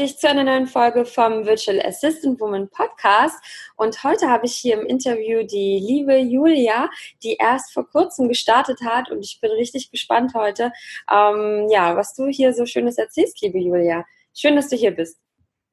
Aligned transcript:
Dich 0.00 0.18
zu 0.18 0.28
einer 0.28 0.44
neuen 0.44 0.66
Folge 0.66 1.04
vom 1.04 1.44
Virtual 1.44 1.78
Assistant 1.84 2.40
Woman 2.40 2.70
Podcast. 2.70 3.36
Und 3.76 4.02
heute 4.02 4.30
habe 4.30 4.46
ich 4.46 4.54
hier 4.54 4.80
im 4.80 4.86
Interview 4.86 5.42
die 5.42 5.78
liebe 5.78 6.16
Julia, 6.16 6.88
die 7.22 7.34
erst 7.34 7.74
vor 7.74 7.86
kurzem 7.86 8.28
gestartet 8.28 8.80
hat. 8.82 9.10
Und 9.10 9.22
ich 9.22 9.40
bin 9.42 9.50
richtig 9.50 9.90
gespannt 9.90 10.32
heute, 10.34 10.72
ähm, 11.12 11.68
ja, 11.70 11.96
was 11.96 12.14
du 12.14 12.28
hier 12.28 12.54
so 12.54 12.64
Schönes 12.64 12.96
erzählst, 12.96 13.42
liebe 13.42 13.58
Julia. 13.58 14.06
Schön, 14.34 14.56
dass 14.56 14.68
du 14.68 14.76
hier 14.76 14.92
bist. 14.92 15.20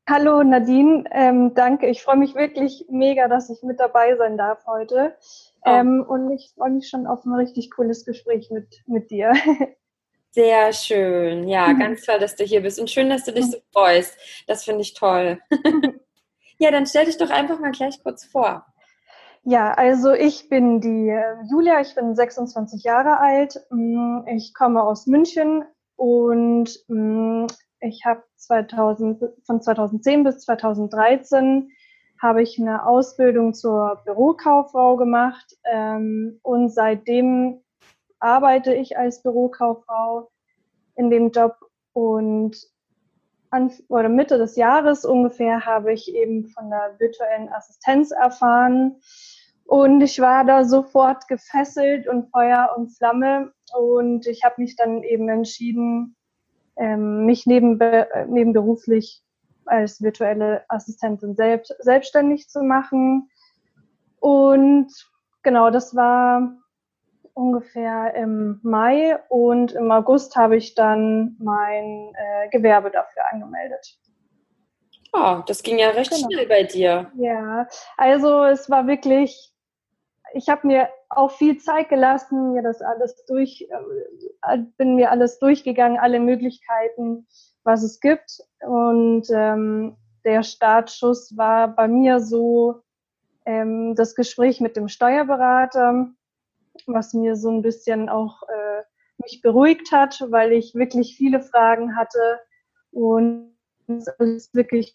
Hallo 0.10 0.44
Nadine, 0.44 1.06
ähm, 1.12 1.54
danke. 1.54 1.88
Ich 1.88 2.04
freue 2.04 2.18
mich 2.18 2.36
wirklich 2.36 2.86
mega, 2.90 3.30
dass 3.30 3.50
ich 3.50 3.64
mit 3.64 3.80
dabei 3.80 4.18
sein 4.18 4.38
darf 4.38 4.66
heute. 4.66 5.16
Oh. 5.66 5.70
Ähm, 5.70 6.06
und 6.06 6.32
ich 6.32 6.52
freue 6.54 6.72
mich 6.72 6.90
schon 6.90 7.08
auf 7.08 7.24
ein 7.24 7.34
richtig 7.34 7.72
cooles 7.72 8.04
Gespräch 8.04 8.50
mit, 8.52 8.82
mit 8.88 9.10
dir. 9.10 9.32
Sehr 10.32 10.74
schön. 10.74 11.48
Ja, 11.48 11.68
mhm. 11.68 11.80
ganz 11.80 12.04
toll, 12.04 12.20
dass 12.20 12.36
du 12.36 12.44
hier 12.44 12.62
bist 12.62 12.80
und 12.80 12.90
schön, 12.90 13.10
dass 13.10 13.24
du 13.24 13.34
dich 13.34 13.50
so 13.50 13.58
freust. 13.74 14.18
Das 14.48 14.64
finde 14.64 14.82
ich 14.82 14.94
toll. 14.94 15.40
ja, 16.60 16.72
dann 16.72 16.86
stell 16.86 17.06
dich 17.06 17.18
doch 17.18 17.30
einfach 17.30 17.60
mal 17.60 17.72
gleich 17.72 18.02
kurz 18.04 18.26
vor. 18.26 18.66
Ja, 19.44 19.72
also 19.72 20.12
ich 20.12 20.50
bin 20.50 20.82
die 20.82 21.10
äh, 21.10 21.36
Julia, 21.50 21.80
ich 21.80 21.96
bin 21.96 22.16
26 22.16 22.84
Jahre 22.84 23.20
alt. 23.20 23.56
Mm, 23.70 24.28
ich 24.28 24.54
komme 24.54 24.84
aus 24.84 25.08
München 25.08 25.64
und 25.96 26.70
mm, 26.88 27.46
ich 27.80 28.04
habe 28.06 28.24
2000, 28.36 29.24
von 29.46 29.62
2010 29.62 30.24
bis 30.24 30.40
2013 30.40 31.70
habe 32.22 32.42
ich 32.42 32.60
eine 32.60 32.86
Ausbildung 32.86 33.54
zur 33.54 34.02
Bürokauffrau 34.06 34.98
gemacht 34.98 35.56
ähm, 35.72 36.40
und 36.42 36.70
seitdem 36.70 37.62
arbeite 38.20 38.74
ich 38.74 38.98
als 38.98 39.22
Bürokauffrau 39.22 40.30
in 40.96 41.10
dem 41.10 41.32
Job 41.32 41.56
und 41.94 42.58
an, 43.50 43.72
oder 43.88 44.10
Mitte 44.10 44.38
des 44.38 44.56
Jahres 44.56 45.06
ungefähr 45.06 45.66
habe 45.66 45.94
ich 45.94 46.14
eben 46.14 46.48
von 46.48 46.70
der 46.70 46.96
virtuellen 47.00 47.50
Assistenz 47.50 48.12
erfahren 48.12 49.00
und 49.68 50.02
ich 50.02 50.20
war 50.20 50.46
da 50.46 50.64
sofort 50.64 51.28
gefesselt 51.28 52.08
und 52.08 52.30
Feuer 52.32 52.74
und 52.78 52.90
Flamme 52.90 53.52
und 53.76 54.26
ich 54.26 54.44
habe 54.44 54.56
mich 54.60 54.76
dann 54.78 55.04
eben 55.04 55.28
entschieden, 55.28 56.16
ähm, 56.78 57.26
mich 57.26 57.46
neben, 57.46 57.78
nebenberuflich 58.28 59.24
als 59.66 60.02
virtuelle 60.02 60.64
Assistentin 60.70 61.36
selbst, 61.36 61.76
selbstständig 61.80 62.48
zu 62.48 62.64
machen. 62.64 63.30
Und 64.20 64.88
genau, 65.44 65.70
das 65.70 65.96
war 65.96 66.56
ungefähr 67.38 68.16
im 68.16 68.60
Mai 68.64 69.20
und 69.30 69.72
im 69.74 69.92
August 69.92 70.36
habe 70.36 70.58
ich 70.58 70.74
dann 70.74 71.38
mein 71.40 72.12
äh, 72.16 72.50
Gewerbe 72.50 72.90
dafür 72.90 73.24
angemeldet. 73.32 74.00
Oh, 75.14 75.42
das 75.46 75.62
ging 75.62 75.78
ja 75.78 75.90
recht 75.90 76.12
genau. 76.12 76.28
schnell 76.30 76.48
bei 76.48 76.64
dir. 76.64 77.12
Ja, 77.16 77.68
also 77.96 78.44
es 78.44 78.70
war 78.70 78.88
wirklich, 78.88 79.54
ich 80.34 80.50
habe 80.50 80.66
mir 80.68 80.90
auch 81.10 81.32
viel 81.32 81.60
Zeit 81.60 81.90
gelassen, 81.90 82.54
mir 82.54 82.64
das 82.64 82.82
alles 82.82 83.24
durch, 83.26 83.68
äh, 83.70 84.58
bin 84.78 84.96
mir 84.96 85.12
alles 85.12 85.38
durchgegangen, 85.40 86.00
alle 86.00 86.20
Möglichkeiten, 86.20 87.28
was 87.64 87.84
es 87.84 88.00
gibt. 88.00 88.40
Und 88.62 89.28
ähm, 89.32 89.96
der 90.26 90.42
Startschuss 90.42 91.38
war 91.38 91.68
bei 91.68 91.88
mir 91.88 92.20
so 92.20 92.82
ähm, 93.46 93.94
das 93.96 94.16
Gespräch 94.16 94.60
mit 94.60 94.76
dem 94.76 94.88
Steuerberater 94.88 96.08
was 96.88 97.14
mir 97.14 97.36
so 97.36 97.50
ein 97.50 97.62
bisschen 97.62 98.10
auch 98.10 98.44
äh, 98.44 98.84
mich 99.18 99.42
beruhigt 99.42 99.92
hat, 99.92 100.24
weil 100.30 100.54
ich 100.54 100.76
wirklich 100.76 101.16
viele 101.18 101.42
Fragen 101.42 101.96
hatte 101.96 102.40
und 102.92 103.56
es 103.88 104.54
wirklich 104.54 104.94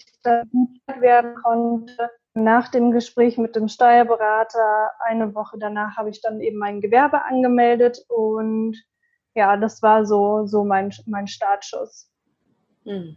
gut 0.50 1.00
werden 1.00 1.34
konnte. 1.42 2.10
Nach 2.34 2.68
dem 2.68 2.92
Gespräch 2.92 3.36
mit 3.36 3.56
dem 3.56 3.68
Steuerberater, 3.68 4.90
eine 5.00 5.34
Woche 5.34 5.58
danach, 5.58 5.96
habe 5.96 6.10
ich 6.10 6.20
dann 6.22 6.40
eben 6.40 6.58
mein 6.58 6.80
Gewerbe 6.80 7.24
angemeldet 7.24 8.04
und 8.08 8.76
ja, 9.34 9.56
das 9.56 9.82
war 9.82 10.04
so, 10.04 10.46
so 10.46 10.64
mein, 10.64 10.92
mein 11.06 11.26
Startschuss. 11.26 12.10
Hm. 12.84 13.16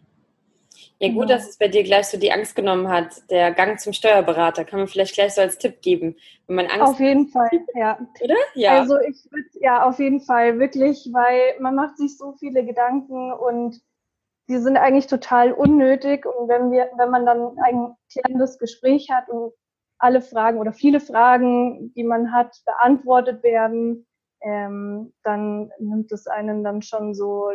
Ja, 1.00 1.12
gut, 1.12 1.30
dass 1.30 1.48
es 1.50 1.58
bei 1.58 1.68
dir 1.68 1.84
gleich 1.84 2.08
so 2.08 2.18
die 2.18 2.32
Angst 2.32 2.56
genommen 2.56 2.90
hat. 2.90 3.30
Der 3.30 3.52
Gang 3.52 3.80
zum 3.80 3.94
Steuerberater 3.94 4.66
kann 4.66 4.80
man 4.80 4.88
vielleicht 4.88 5.14
gleich 5.14 5.34
so 5.34 5.42
als 5.42 5.58
Tipp 5.58 5.82
geben. 5.82 6.16
Wenn 6.48 6.56
man 6.56 6.68
Angst 6.68 6.94
auf 6.94 7.00
jeden 7.00 7.28
Fall, 7.28 7.50
ja. 7.76 8.00
Oder? 8.22 8.36
Ja. 8.54 8.80
Also 8.80 8.98
ich 9.00 9.26
würde, 9.32 9.48
ja, 9.60 9.84
auf 9.84 10.00
jeden 10.00 10.22
Fall, 10.22 10.60
wirklich, 10.60 11.10
weil 11.12 11.60
man 11.60 11.76
macht 11.76 11.98
sich 11.98 12.18
so 12.18 12.34
viele 12.40 12.66
Gedanken 12.66 13.34
und 13.34 13.82
die 14.48 14.58
sind 14.58 14.78
eigentlich 14.78 15.08
total 15.08 15.52
unnötig. 15.52 16.26
Und 16.26 16.48
wenn 16.48 16.72
wir, 16.72 16.90
wenn 16.98 17.10
man 17.10 17.26
dann 17.26 17.58
ein 17.60 17.96
klärendes 18.12 18.60
Gespräch 18.60 19.10
hat 19.12 19.30
und 19.30 19.54
alle 19.98 20.22
Fragen 20.22 20.60
oder 20.60 20.74
viele 20.74 21.00
Fragen, 21.00 21.94
die 21.96 22.04
man 22.04 22.32
hat, 22.32 22.56
beantwortet 22.66 23.44
werden, 23.44 24.06
ähm, 24.42 25.14
dann 25.24 25.72
nimmt 25.80 26.12
es 26.12 26.28
einen 26.28 26.64
dann 26.64 26.82
schon 26.82 27.16
so 27.16 27.50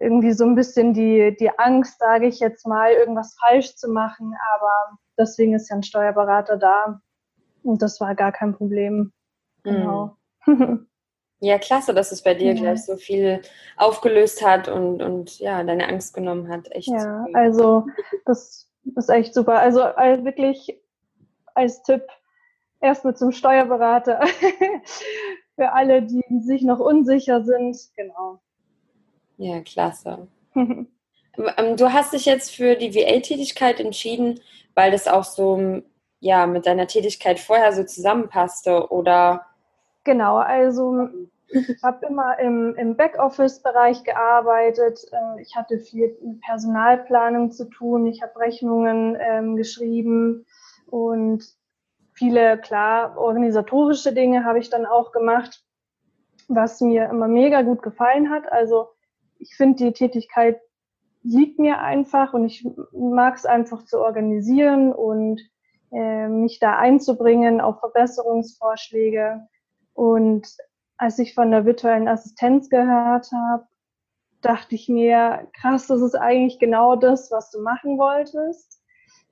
irgendwie 0.00 0.32
so 0.32 0.44
ein 0.44 0.54
bisschen 0.54 0.94
die, 0.94 1.36
die 1.38 1.58
Angst, 1.58 1.98
sage 1.98 2.26
ich 2.26 2.40
jetzt 2.40 2.66
mal, 2.66 2.92
irgendwas 2.92 3.36
falsch 3.40 3.76
zu 3.76 3.90
machen. 3.90 4.34
Aber 4.54 4.98
deswegen 5.18 5.54
ist 5.54 5.70
ja 5.70 5.76
ein 5.76 5.82
Steuerberater 5.82 6.56
da. 6.56 7.00
Und 7.62 7.82
das 7.82 8.00
war 8.00 8.14
gar 8.14 8.32
kein 8.32 8.54
Problem. 8.54 9.12
Genau. 9.62 10.16
Ja, 11.40 11.58
klasse, 11.58 11.92
dass 11.92 12.10
es 12.10 12.22
bei 12.22 12.32
dir 12.32 12.54
ja. 12.54 12.60
gleich 12.60 12.86
so 12.86 12.96
viel 12.96 13.42
aufgelöst 13.76 14.42
hat 14.44 14.68
und, 14.68 15.02
und 15.02 15.38
ja, 15.40 15.62
deine 15.62 15.88
Angst 15.88 16.14
genommen 16.14 16.48
hat. 16.48 16.70
Echt. 16.70 16.88
Ja, 16.88 17.26
also 17.34 17.86
das 18.24 18.70
ist 18.96 19.10
echt 19.10 19.34
super. 19.34 19.58
Also 19.58 19.80
wirklich 19.80 20.80
als 21.54 21.82
Tipp 21.82 22.06
erstmal 22.80 23.14
zum 23.14 23.32
Steuerberater 23.32 24.20
für 25.56 25.72
alle, 25.72 26.02
die 26.02 26.22
sich 26.40 26.62
noch 26.62 26.78
unsicher 26.78 27.44
sind. 27.44 27.76
Genau. 27.96 28.40
Ja, 29.36 29.60
klasse. 29.60 30.28
Ähm, 31.56 31.76
du 31.76 31.92
hast 31.92 32.12
dich 32.12 32.26
jetzt 32.26 32.54
für 32.54 32.76
die 32.76 32.94
VA-Tätigkeit 32.94 33.80
entschieden, 33.80 34.38
weil 34.76 34.92
das 34.92 35.08
auch 35.08 35.24
so 35.24 35.82
ja, 36.20 36.46
mit 36.46 36.64
deiner 36.64 36.86
Tätigkeit 36.86 37.38
vorher 37.38 37.72
so 37.72 37.84
zusammenpasste, 37.84 38.90
oder? 38.90 39.44
Genau, 40.04 40.36
also 40.36 41.08
ich 41.48 41.82
habe 41.82 42.06
immer 42.06 42.38
im, 42.38 42.74
im 42.76 42.96
Backoffice-Bereich 42.96 44.04
gearbeitet. 44.04 45.00
Ähm, 45.12 45.38
ich 45.38 45.54
hatte 45.54 45.78
viel 45.78 46.16
mit 46.22 46.40
Personalplanung 46.40 47.50
zu 47.50 47.66
tun. 47.66 48.06
Ich 48.06 48.22
habe 48.22 48.38
Rechnungen 48.40 49.16
ähm, 49.20 49.56
geschrieben 49.56 50.46
und 50.86 51.44
viele, 52.14 52.58
klar, 52.58 53.18
organisatorische 53.18 54.12
Dinge 54.12 54.44
habe 54.44 54.60
ich 54.60 54.70
dann 54.70 54.86
auch 54.86 55.12
gemacht, 55.12 55.62
was 56.48 56.80
mir 56.80 57.08
immer 57.10 57.28
mega 57.28 57.62
gut 57.62 57.82
gefallen 57.82 58.30
hat. 58.30 58.50
Also 58.50 58.93
ich 59.44 59.56
finde, 59.56 59.84
die 59.84 59.92
Tätigkeit 59.92 60.58
liegt 61.22 61.58
mir 61.58 61.80
einfach 61.80 62.32
und 62.32 62.46
ich 62.46 62.66
mag 62.92 63.36
es 63.36 63.44
einfach 63.44 63.84
zu 63.84 64.00
organisieren 64.00 64.92
und 64.92 65.40
äh, 65.92 66.28
mich 66.28 66.58
da 66.60 66.78
einzubringen 66.78 67.60
auf 67.60 67.80
Verbesserungsvorschläge. 67.80 69.46
Und 69.92 70.48
als 70.96 71.18
ich 71.18 71.34
von 71.34 71.50
der 71.50 71.66
virtuellen 71.66 72.08
Assistenz 72.08 72.70
gehört 72.70 73.30
habe, 73.32 73.66
dachte 74.40 74.74
ich 74.74 74.88
mir, 74.88 75.46
krass, 75.60 75.86
das 75.86 76.00
ist 76.00 76.14
eigentlich 76.14 76.58
genau 76.58 76.96
das, 76.96 77.30
was 77.30 77.50
du 77.50 77.60
machen 77.60 77.98
wolltest 77.98 78.80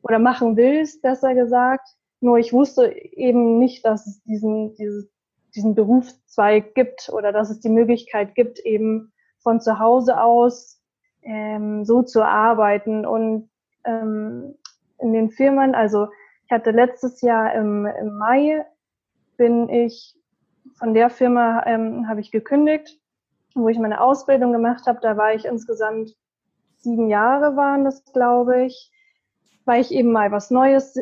oder 0.02 0.18
machen 0.18 0.56
willst, 0.56 1.02
besser 1.02 1.34
gesagt. 1.34 1.88
Nur 2.20 2.38
ich 2.38 2.52
wusste 2.52 2.92
eben 2.92 3.58
nicht, 3.58 3.84
dass 3.84 4.06
es 4.06 4.22
diesen, 4.24 4.74
dieses, 4.74 5.10
diesen 5.54 5.74
Berufszweig 5.74 6.74
gibt 6.74 7.10
oder 7.12 7.32
dass 7.32 7.50
es 7.50 7.60
die 7.60 7.70
Möglichkeit 7.70 8.34
gibt, 8.34 8.58
eben 8.60 9.11
von 9.42 9.60
zu 9.60 9.78
Hause 9.78 10.20
aus 10.20 10.80
ähm, 11.22 11.84
so 11.84 12.02
zu 12.02 12.22
arbeiten. 12.22 13.06
Und 13.06 13.50
ähm, 13.84 14.54
in 15.02 15.12
den 15.12 15.30
Firmen. 15.30 15.74
Also 15.74 16.08
ich 16.46 16.52
hatte 16.52 16.70
letztes 16.70 17.20
Jahr 17.20 17.54
im, 17.54 17.86
im 17.86 18.16
Mai 18.16 18.64
bin 19.36 19.68
ich 19.68 20.16
von 20.78 20.94
der 20.94 21.10
Firma 21.10 21.64
ähm, 21.66 22.08
habe 22.08 22.20
ich 22.20 22.30
gekündigt, 22.30 22.98
wo 23.54 23.68
ich 23.68 23.78
meine 23.78 24.00
Ausbildung 24.00 24.52
gemacht 24.52 24.86
habe. 24.86 25.00
Da 25.02 25.16
war 25.16 25.34
ich 25.34 25.44
insgesamt 25.44 26.16
sieben 26.78 27.08
Jahre 27.08 27.56
waren 27.56 27.84
das, 27.84 28.04
glaube 28.12 28.64
ich, 28.64 28.90
weil 29.64 29.80
ich 29.80 29.92
eben 29.92 30.12
mal 30.12 30.30
was 30.30 30.50
Neues 30.50 30.96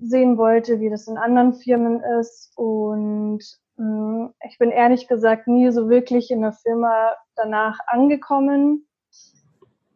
sehen 0.00 0.36
wollte, 0.36 0.80
wie 0.80 0.90
das 0.90 1.08
in 1.08 1.16
anderen 1.16 1.54
Firmen 1.54 2.00
ist. 2.20 2.52
Und 2.56 3.42
ich 3.78 4.58
bin 4.58 4.70
ehrlich 4.70 5.08
gesagt 5.08 5.48
nie 5.48 5.70
so 5.70 5.88
wirklich 5.88 6.30
in 6.30 6.40
der 6.40 6.52
Firma 6.52 7.14
danach 7.34 7.78
angekommen. 7.86 8.86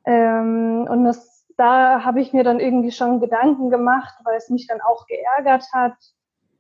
Ähm, 0.04 0.86
und 0.88 1.04
das, 1.04 1.46
da 1.56 2.04
habe 2.04 2.20
ich 2.20 2.32
mir 2.32 2.44
dann 2.44 2.60
irgendwie 2.60 2.92
schon 2.92 3.20
Gedanken 3.20 3.70
gemacht, 3.70 4.14
weil 4.24 4.36
es 4.36 4.50
mich 4.50 4.66
dann 4.66 4.80
auch 4.80 5.06
geärgert 5.06 5.64
hat, 5.72 5.94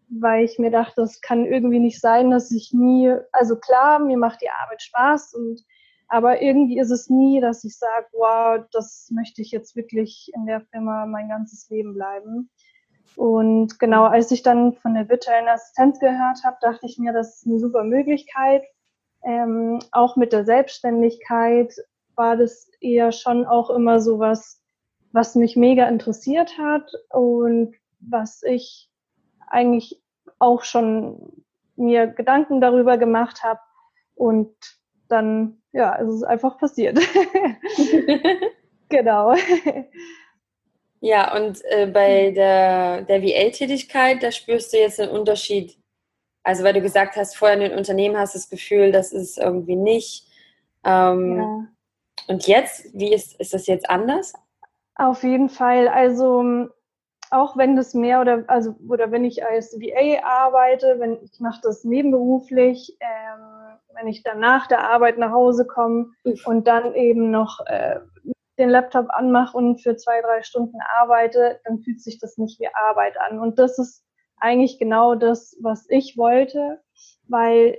weil 0.08 0.44
ich 0.44 0.58
mir 0.58 0.70
dachte, 0.70 1.02
es 1.02 1.20
kann 1.20 1.44
irgendwie 1.44 1.78
nicht 1.78 2.00
sein, 2.00 2.30
dass 2.30 2.50
ich 2.50 2.72
nie, 2.72 3.14
also 3.32 3.56
klar, 3.56 3.98
mir 3.98 4.16
macht 4.16 4.40
die 4.40 4.50
Arbeit 4.50 4.82
Spaß 4.82 5.34
und 5.34 5.60
aber 6.12 6.42
irgendwie 6.42 6.80
ist 6.80 6.90
es 6.90 7.08
nie, 7.08 7.40
dass 7.40 7.62
ich 7.62 7.78
sage, 7.78 8.06
wow, 8.12 8.66
das 8.72 9.08
möchte 9.12 9.42
ich 9.42 9.52
jetzt 9.52 9.76
wirklich 9.76 10.28
in 10.34 10.44
der 10.44 10.60
Firma 10.60 11.06
mein 11.06 11.28
ganzes 11.28 11.70
Leben 11.70 11.94
bleiben. 11.94 12.50
Und 13.16 13.78
genau, 13.78 14.04
als 14.04 14.30
ich 14.30 14.42
dann 14.42 14.72
von 14.74 14.94
der 14.94 15.08
virtuellen 15.08 15.48
Assistenz 15.48 15.98
gehört 16.00 16.42
habe, 16.44 16.56
dachte 16.60 16.86
ich 16.86 16.98
mir, 16.98 17.12
das 17.12 17.36
ist 17.36 17.46
eine 17.46 17.58
super 17.58 17.84
Möglichkeit. 17.84 18.62
Ähm, 19.22 19.80
auch 19.92 20.16
mit 20.16 20.32
der 20.32 20.44
Selbstständigkeit 20.44 21.74
war 22.14 22.36
das 22.36 22.70
eher 22.80 23.12
schon 23.12 23.44
auch 23.46 23.70
immer 23.70 24.00
so 24.00 24.18
was, 24.18 24.62
was 25.12 25.34
mich 25.34 25.56
mega 25.56 25.88
interessiert 25.88 26.56
hat 26.58 26.90
und 27.10 27.74
was 28.00 28.42
ich 28.42 28.90
eigentlich 29.48 30.00
auch 30.38 30.62
schon 30.62 31.44
mir 31.76 32.06
Gedanken 32.06 32.60
darüber 32.60 32.96
gemacht 32.96 33.42
habe. 33.42 33.60
Und 34.14 34.54
dann, 35.08 35.62
ja, 35.72 35.98
es 35.98 36.14
ist 36.14 36.24
einfach 36.24 36.58
passiert. 36.58 36.98
genau. 38.88 39.34
Ja, 41.00 41.34
und 41.34 41.62
äh, 41.64 41.86
bei 41.86 42.30
der, 42.30 43.02
der 43.02 43.22
VA-Tätigkeit, 43.22 44.22
da 44.22 44.30
spürst 44.30 44.72
du 44.72 44.78
jetzt 44.78 45.00
einen 45.00 45.10
Unterschied. 45.10 45.78
Also, 46.42 46.62
weil 46.62 46.74
du 46.74 46.82
gesagt 46.82 47.16
hast, 47.16 47.36
vorher 47.36 47.56
in 47.56 47.70
den 47.70 47.78
Unternehmen 47.78 48.18
hast 48.18 48.34
du 48.34 48.38
das 48.38 48.50
Gefühl, 48.50 48.92
das 48.92 49.12
ist 49.12 49.38
irgendwie 49.38 49.76
nicht. 49.76 50.26
Ähm, 50.84 51.36
ja. 51.38 51.66
Und 52.28 52.46
jetzt, 52.46 52.86
wie 52.92 53.14
ist, 53.14 53.38
ist 53.40 53.54
das 53.54 53.66
jetzt 53.66 53.88
anders? 53.88 54.34
Auf 54.94 55.22
jeden 55.22 55.48
Fall. 55.48 55.88
Also, 55.88 56.68
auch 57.30 57.56
wenn 57.56 57.76
das 57.76 57.94
mehr 57.94 58.20
oder 58.20 58.44
also 58.48 58.74
oder 58.88 59.10
wenn 59.12 59.24
ich 59.24 59.44
als 59.44 59.72
VA 59.80 60.24
arbeite, 60.24 60.96
wenn 60.98 61.18
ich 61.22 61.38
mache 61.38 61.60
das 61.62 61.84
nebenberuflich, 61.84 62.96
ähm, 63.00 63.78
wenn 63.94 64.08
ich 64.08 64.22
dann 64.22 64.40
nach 64.40 64.66
der 64.66 64.90
Arbeit 64.90 65.16
nach 65.16 65.30
Hause 65.30 65.66
komme 65.66 66.10
und 66.44 66.66
dann 66.66 66.94
eben 66.94 67.30
noch 67.30 67.60
äh, 67.66 68.00
den 68.60 68.70
Laptop 68.70 69.06
anmache 69.10 69.56
und 69.56 69.82
für 69.82 69.96
zwei, 69.96 70.20
drei 70.20 70.42
Stunden 70.42 70.78
arbeite, 71.00 71.60
dann 71.64 71.80
fühlt 71.80 72.00
sich 72.00 72.18
das 72.18 72.38
nicht 72.38 72.60
wie 72.60 72.68
Arbeit 72.88 73.18
an. 73.18 73.40
Und 73.40 73.58
das 73.58 73.78
ist 73.78 74.04
eigentlich 74.36 74.78
genau 74.78 75.14
das, 75.14 75.56
was 75.60 75.86
ich 75.88 76.16
wollte, 76.16 76.80
weil 77.28 77.78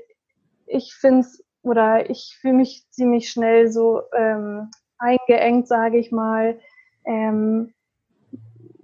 ich 0.65 0.93
finde 0.93 1.21
es 1.21 1.43
oder 1.63 2.09
ich 2.09 2.37
fühle 2.41 2.55
mich 2.55 2.87
ziemlich 2.89 3.29
schnell 3.29 3.71
so 3.71 4.01
ähm, 4.15 4.71
eingeengt, 4.97 5.67
sage 5.67 5.97
ich 5.97 6.11
mal. 6.11 6.59
Ähm, 7.05 7.73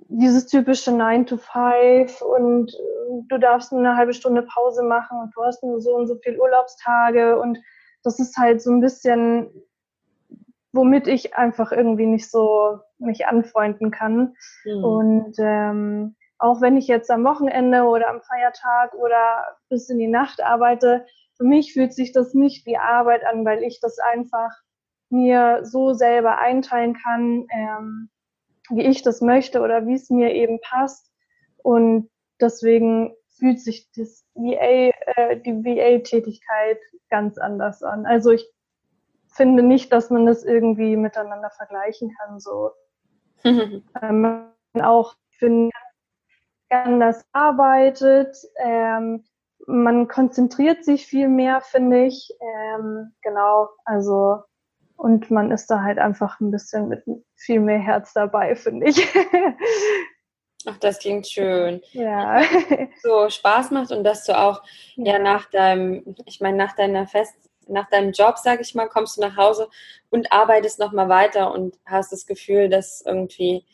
dieses 0.10 0.48
typische 0.48 0.92
9 0.92 1.26
to 1.26 1.38
5 1.38 2.22
und 2.22 2.74
äh, 2.74 3.24
du 3.28 3.38
darfst 3.38 3.72
nur 3.72 3.82
eine 3.82 3.96
halbe 3.96 4.14
Stunde 4.14 4.44
Pause 4.44 4.84
machen 4.84 5.20
und 5.20 5.36
du 5.36 5.44
hast 5.44 5.64
nur 5.64 5.82
so 5.82 5.96
und 5.96 6.08
so 6.08 6.16
viel 6.16 6.40
Urlaubstage 6.40 7.40
und 7.40 7.60
das 8.04 8.20
ist 8.20 8.38
halt 8.38 8.62
so 8.62 8.72
ein 8.72 8.80
bisschen, 8.80 9.50
womit 10.78 11.08
ich 11.08 11.36
einfach 11.36 11.74
irgendwie 11.74 12.06
nicht 12.06 12.32
so 12.32 12.80
mich 12.98 13.28
anfreunden 13.28 13.92
kann. 13.92 14.36
Mhm. 14.64 14.84
Und 14.84 15.36
ähm, 15.40 16.16
auch 16.40 16.62
wenn 16.62 16.78
ich 16.78 16.88
jetzt 16.88 17.12
am 17.12 17.26
Wochenende 17.26 17.84
oder 17.84 18.10
am 18.10 18.22
Feiertag 18.22 18.94
oder 18.94 19.58
bis 19.70 19.90
in 19.90 20.00
die 20.00 20.08
Nacht 20.08 20.42
arbeite, 20.42 21.06
für 21.36 21.44
mich 21.44 21.74
fühlt 21.74 21.94
sich 21.94 22.14
das 22.14 22.34
nicht 22.34 22.66
wie 22.66 22.78
Arbeit 22.78 23.26
an, 23.26 23.44
weil 23.44 23.64
ich 23.64 23.80
das 23.82 24.00
einfach 24.00 24.52
mir 25.10 25.60
so 25.64 25.94
selber 25.94 26.38
einteilen 26.38 26.96
kann. 26.96 27.48
Ähm, 27.52 28.10
wie 28.70 28.84
ich 28.84 29.02
das 29.02 29.22
möchte 29.22 29.62
oder 29.62 29.86
wie 29.86 29.94
es 29.94 30.10
mir 30.10 30.34
eben 30.34 30.60
passt. 30.62 31.12
Und 31.58 32.10
deswegen 32.40 33.16
fühlt 33.38 33.60
sich 33.60 33.90
das 33.96 34.26
VA, 34.34 34.92
äh, 35.16 35.40
die 35.40 35.54
VA-Tätigkeit 35.54 36.80
ganz 37.10 37.38
anders 37.38 37.84
an. 37.84 38.06
Also 38.06 38.32
ich 38.32 38.48
finde 39.38 39.64
nicht, 39.64 39.94
dass 39.94 40.10
man 40.10 40.26
das 40.26 40.44
irgendwie 40.44 40.98
miteinander 40.98 41.50
vergleichen 41.52 42.14
kann. 42.20 42.40
So 42.40 42.72
ähm, 43.46 44.52
auch 44.74 45.16
finde 45.30 45.72
anders 46.70 47.26
arbeitet. 47.32 48.36
Ähm, 48.58 49.24
man 49.68 50.08
konzentriert 50.08 50.84
sich 50.84 51.06
viel 51.06 51.30
mehr, 51.30 51.62
finde 51.62 52.06
ich. 52.06 52.30
Ähm, 52.42 53.14
genau, 53.22 53.70
also 53.86 54.44
und 54.98 55.30
man 55.30 55.52
ist 55.52 55.68
da 55.68 55.84
halt 55.84 56.00
einfach 56.00 56.40
ein 56.40 56.52
bisschen 56.52 56.90
mit 56.90 57.04
viel 57.36 57.60
mehr 57.60 57.80
Herz 57.80 58.14
dabei, 58.14 58.56
finde 58.56 58.88
ich. 58.90 59.08
Ach, 60.66 60.78
das 60.80 61.00
klingt 61.00 61.28
schön. 61.28 61.82
Ja. 61.92 62.42
So 63.02 63.30
Spaß 63.30 63.72
macht 63.72 63.92
und 63.92 64.04
dass 64.04 64.26
du 64.26 64.38
auch 64.38 64.64
ja, 64.96 65.14
ja 65.14 65.20
nach 65.20 65.50
deinem, 65.50 66.16
ich 66.26 66.42
meine, 66.42 66.58
nach 66.58 66.76
deiner 66.76 67.08
Fest, 67.08 67.36
nach 67.70 67.90
deinem 67.90 68.12
Job, 68.12 68.38
sage 68.38 68.62
ich 68.62 68.76
mal, 68.76 68.88
kommst 68.88 69.18
du 69.18 69.22
nach 69.22 69.38
Hause 69.38 69.70
und 70.10 70.32
arbeitest 70.32 70.80
nochmal 70.80 71.10
weiter 71.10 71.54
und 71.54 71.78
hast 71.86 72.12
das 72.12 72.26
Gefühl, 72.26 72.70
dass 72.70 73.02
irgendwie, 73.06 73.66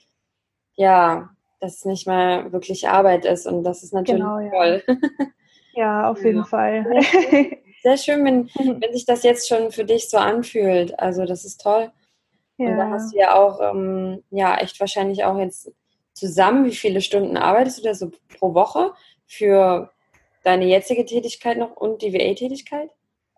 ja, 0.76 1.30
dass 1.60 1.78
es 1.78 1.86
nicht 1.86 2.08
mal 2.08 2.52
wirklich 2.52 2.88
Arbeit 2.88 3.26
ist 3.26 3.48
und 3.48 3.64
das 3.64 3.84
ist 3.84 3.94
natürlich 3.94 4.22
genau, 4.22 4.40
ja. 4.40 4.52
toll. 4.52 4.84
Ja, 5.76 6.12
auf 6.12 6.24
jeden 6.24 6.38
ja. 6.38 6.44
Fall. 6.44 6.86
Sehr 7.84 7.98
schön, 7.98 8.24
wenn, 8.24 8.42
mhm. 8.42 8.80
wenn 8.80 8.94
sich 8.94 9.06
das 9.06 9.24
jetzt 9.24 9.48
schon 9.50 9.72
für 9.72 9.84
dich 9.84 10.10
so 10.10 10.18
anfühlt. 10.18 10.98
Also 11.00 11.26
das 11.26 11.46
ist 11.46 11.62
toll. 11.62 11.92
Ja. 12.58 12.68
Und 12.68 12.78
da 12.78 12.90
hast 12.90 13.14
du 13.14 13.18
ja 13.18 13.36
auch, 13.36 13.60
ähm, 13.60 14.24
ja, 14.30 14.56
echt 14.58 14.80
wahrscheinlich 14.80 15.24
auch 15.26 15.38
jetzt 15.38 15.72
zusammen, 16.14 16.66
wie 16.66 16.76
viele 16.76 17.02
Stunden 17.02 17.38
arbeitest 17.38 17.80
du 17.80 17.84
da 17.84 17.96
so 17.96 18.12
pro 18.38 18.54
Woche 18.54 18.94
für 19.26 19.92
deine 20.44 20.66
jetzige 20.66 21.06
Tätigkeit 21.06 21.58
noch 21.58 21.76
und 21.76 22.02
die 22.02 22.14
VA-Tätigkeit? 22.14 22.90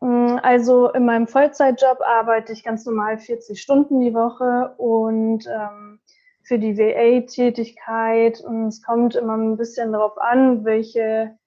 Mm, 0.01 0.37
also 0.41 0.91
in 0.91 1.05
meinem 1.05 1.27
Vollzeitjob 1.27 2.01
arbeite 2.01 2.53
ich 2.53 2.63
ganz 2.63 2.85
normal 2.85 3.17
40 3.17 3.61
Stunden 3.61 3.99
die 4.01 4.13
Woche 4.13 4.73
und 4.77 5.47
ähm, 5.47 5.99
für 6.43 6.59
die 6.59 6.77
VA-Tätigkeit 6.77 8.41
und 8.41 8.67
es 8.67 8.83
kommt 8.83 9.15
immer 9.15 9.35
ein 9.35 9.57
bisschen 9.57 9.91
darauf 9.93 10.17
an, 10.19 10.63
welche 10.63 11.37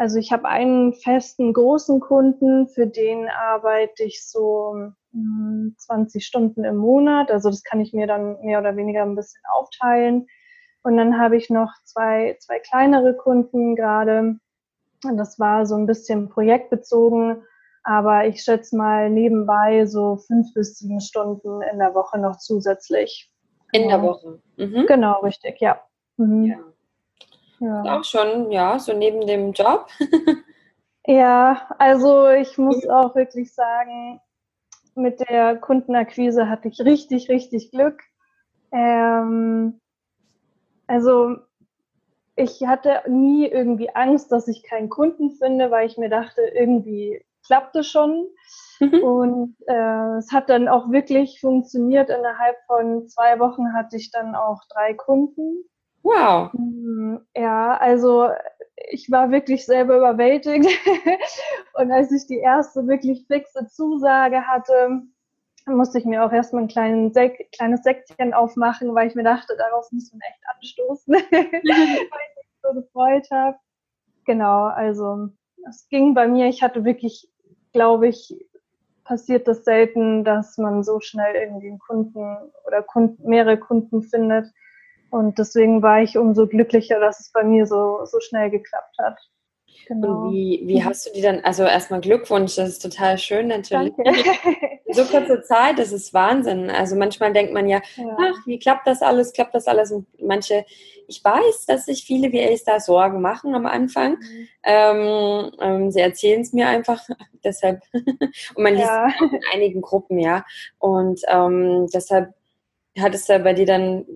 also 0.00 0.18
ich 0.18 0.32
habe 0.32 0.48
einen 0.48 0.94
festen 0.94 1.52
großen 1.52 2.00
Kunden, 2.00 2.68
für 2.68 2.86
den 2.86 3.28
arbeite 3.28 4.02
ich 4.04 4.26
so 4.26 4.92
20 5.12 5.76
hm, 5.86 6.26
Stunden 6.26 6.64
im 6.64 6.76
Monat. 6.76 7.30
Also 7.30 7.50
das 7.50 7.62
kann 7.64 7.80
ich 7.80 7.92
mir 7.92 8.06
dann 8.06 8.40
mehr 8.40 8.60
oder 8.60 8.76
weniger 8.76 9.02
ein 9.02 9.14
bisschen 9.14 9.42
aufteilen. 9.52 10.26
Und 10.82 10.96
dann 10.96 11.20
habe 11.20 11.36
ich 11.36 11.50
noch 11.50 11.70
zwei, 11.84 12.38
zwei 12.40 12.60
kleinere 12.60 13.14
Kunden 13.14 13.76
gerade. 13.76 14.36
Das 15.02 15.38
war 15.38 15.66
so 15.66 15.74
ein 15.74 15.84
bisschen 15.84 16.30
projektbezogen, 16.30 17.42
aber 17.82 18.26
ich 18.26 18.42
schätze 18.42 18.76
mal 18.76 19.10
nebenbei 19.10 19.86
so 19.86 20.16
fünf 20.16 20.52
bis 20.54 20.78
sieben 20.78 21.00
Stunden 21.00 21.62
in 21.62 21.78
der 21.78 21.94
Woche 21.94 22.18
noch 22.18 22.36
zusätzlich. 22.38 23.30
In 23.72 23.88
der 23.88 24.02
Woche. 24.02 24.40
Mhm. 24.56 24.86
Genau, 24.86 25.20
richtig, 25.20 25.60
ja. 25.60 25.80
Mhm. 26.16 26.44
ja. 26.44 26.58
Ja. 27.60 27.98
Auch 27.98 28.04
schon, 28.04 28.50
ja, 28.50 28.78
so 28.78 28.94
neben 28.94 29.26
dem 29.26 29.52
Job. 29.52 29.86
ja, 31.06 31.68
also 31.78 32.30
ich 32.30 32.56
muss 32.56 32.88
auch 32.88 33.14
wirklich 33.14 33.52
sagen, 33.54 34.20
mit 34.94 35.20
der 35.28 35.56
Kundenakquise 35.56 36.48
hatte 36.48 36.68
ich 36.68 36.80
richtig, 36.80 37.28
richtig 37.28 37.70
Glück. 37.70 38.02
Ähm, 38.72 39.78
also 40.86 41.36
ich 42.34 42.66
hatte 42.66 43.02
nie 43.08 43.46
irgendwie 43.46 43.90
Angst, 43.94 44.32
dass 44.32 44.48
ich 44.48 44.62
keinen 44.62 44.88
Kunden 44.88 45.32
finde, 45.32 45.70
weil 45.70 45.86
ich 45.86 45.98
mir 45.98 46.08
dachte, 46.08 46.40
irgendwie 46.40 47.22
klappt 47.50 47.74
es 47.74 47.88
schon. 47.88 48.28
Mhm. 48.78 49.02
Und 49.02 49.56
äh, 49.66 50.18
es 50.18 50.30
hat 50.32 50.48
dann 50.48 50.68
auch 50.68 50.90
wirklich 50.90 51.40
funktioniert. 51.40 52.08
Innerhalb 52.08 52.56
von 52.66 53.08
zwei 53.08 53.40
Wochen 53.40 53.74
hatte 53.74 53.96
ich 53.96 54.12
dann 54.12 54.36
auch 54.36 54.60
drei 54.72 54.94
Kunden. 54.94 55.64
Wow. 56.04 56.52
Hm, 56.52 57.26
ja, 57.36 57.76
also 57.76 58.28
ich 58.90 59.10
war 59.10 59.32
wirklich 59.32 59.66
selber 59.66 59.98
überwältigt. 59.98 60.70
und 61.74 61.90
als 61.90 62.12
ich 62.12 62.28
die 62.28 62.38
erste 62.38 62.86
wirklich 62.86 63.26
fixe 63.26 63.66
Zusage 63.66 64.46
hatte, 64.46 65.02
musste 65.66 65.98
ich 65.98 66.04
mir 66.04 66.24
auch 66.24 66.32
erstmal 66.32 66.62
ein 66.62 66.68
kleines, 66.68 67.14
Sek 67.14 67.50
kleines 67.52 67.82
Säckchen 67.82 68.32
aufmachen, 68.32 68.94
weil 68.94 69.08
ich 69.08 69.16
mir 69.16 69.24
dachte, 69.24 69.56
darauf 69.58 69.90
muss 69.90 70.12
man 70.12 70.20
echt 70.22 70.40
anstoßen, 70.54 71.14
weil 71.32 71.60
ich 71.60 71.62
mich 71.62 72.60
so 72.62 72.72
gefreut 72.74 73.26
habe. 73.30 73.58
Genau, 74.24 74.66
also 74.66 75.28
es 75.68 75.88
ging 75.88 76.14
bei 76.14 76.26
mir, 76.26 76.46
ich 76.48 76.62
hatte 76.62 76.84
wirklich, 76.84 77.28
glaube 77.72 78.08
ich, 78.08 78.34
passiert 79.04 79.48
das 79.48 79.64
selten, 79.64 80.24
dass 80.24 80.56
man 80.58 80.84
so 80.84 81.00
schnell 81.00 81.34
irgendwie 81.34 81.68
einen 81.68 81.78
Kunden 81.78 82.36
oder 82.66 82.82
Kunden, 82.82 83.28
mehrere 83.28 83.58
Kunden 83.58 84.02
findet. 84.02 84.46
Und 85.10 85.38
deswegen 85.38 85.82
war 85.82 86.00
ich 86.02 86.16
umso 86.16 86.46
glücklicher, 86.46 87.00
dass 87.00 87.18
es 87.18 87.32
bei 87.32 87.42
mir 87.42 87.66
so, 87.66 88.04
so 88.04 88.20
schnell 88.20 88.50
geklappt 88.50 88.96
hat. 88.98 89.18
Genau. 89.88 90.26
Und 90.26 90.32
wie, 90.32 90.62
wie 90.64 90.84
hast 90.84 91.06
du 91.06 91.10
die 91.12 91.22
dann, 91.22 91.40
also 91.40 91.64
erstmal 91.64 92.00
Glückwunsch, 92.00 92.54
das 92.54 92.68
ist 92.68 92.82
total 92.82 93.18
schön 93.18 93.48
natürlich. 93.48 93.92
Danke. 93.96 94.20
So 94.92 95.04
kurzer 95.04 95.42
Zeit, 95.42 95.78
das 95.78 95.92
ist 95.92 96.14
Wahnsinn. 96.14 96.70
Also 96.70 96.96
manchmal 96.96 97.32
denkt 97.32 97.52
man 97.52 97.68
ja, 97.68 97.80
ja, 97.96 98.16
ach, 98.18 98.46
wie 98.46 98.58
klappt 98.58 98.86
das 98.86 99.02
alles, 99.02 99.32
klappt 99.32 99.54
das 99.54 99.66
alles? 99.66 99.92
Und 99.92 100.06
manche, 100.20 100.64
ich 101.06 101.22
weiß, 101.22 101.66
dass 101.66 101.86
sich 101.86 102.04
viele 102.04 102.32
VAs 102.32 102.64
da 102.64 102.80
Sorgen 102.80 103.20
machen 103.20 103.54
am 103.54 103.66
Anfang. 103.66 104.12
Mhm. 104.12 104.48
Ähm, 104.64 105.50
ähm, 105.60 105.90
sie 105.90 106.00
erzählen 106.00 106.40
es 106.40 106.52
mir 106.52 106.68
einfach, 106.68 107.02
deshalb. 107.44 107.82
Und 107.92 108.62
man 108.62 108.74
liest 108.74 108.86
ja. 108.86 109.06
auch 109.06 109.32
in 109.32 109.40
einigen 109.52 109.80
Gruppen, 109.80 110.18
ja. 110.18 110.44
Und 110.78 111.20
ähm, 111.28 111.86
deshalb 111.92 112.34
hat 112.98 113.14
es 113.14 113.26
da 113.26 113.38
bei 113.38 113.54
dir 113.54 113.66
dann, 113.66 114.06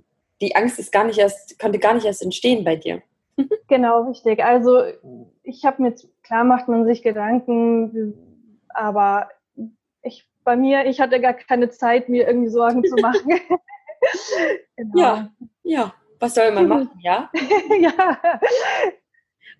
die 0.40 0.56
Angst 0.56 0.78
ist 0.78 0.92
gar 0.92 1.04
nicht 1.04 1.18
erst, 1.18 1.58
konnte 1.58 1.78
gar 1.78 1.94
nicht 1.94 2.06
erst 2.06 2.22
entstehen 2.22 2.64
bei 2.64 2.76
dir. 2.76 3.02
Genau, 3.66 4.02
richtig. 4.02 4.44
Also 4.44 4.82
ich 5.42 5.64
habe 5.64 5.82
mir, 5.82 5.94
klar 6.22 6.44
macht 6.44 6.68
man 6.68 6.84
sich 6.84 7.02
Gedanken, 7.02 8.14
aber 8.68 9.30
ich, 10.02 10.28
bei 10.44 10.56
mir, 10.56 10.86
ich 10.86 11.00
hatte 11.00 11.20
gar 11.20 11.34
keine 11.34 11.70
Zeit, 11.70 12.08
mir 12.08 12.26
irgendwie 12.26 12.50
Sorgen 12.50 12.84
zu 12.84 12.96
machen. 12.96 13.28
genau. 14.76 15.00
Ja, 15.00 15.30
ja, 15.62 15.94
was 16.20 16.34
soll 16.34 16.52
man 16.52 16.68
machen, 16.68 16.90
ja? 17.02 17.30
ja. 17.80 18.18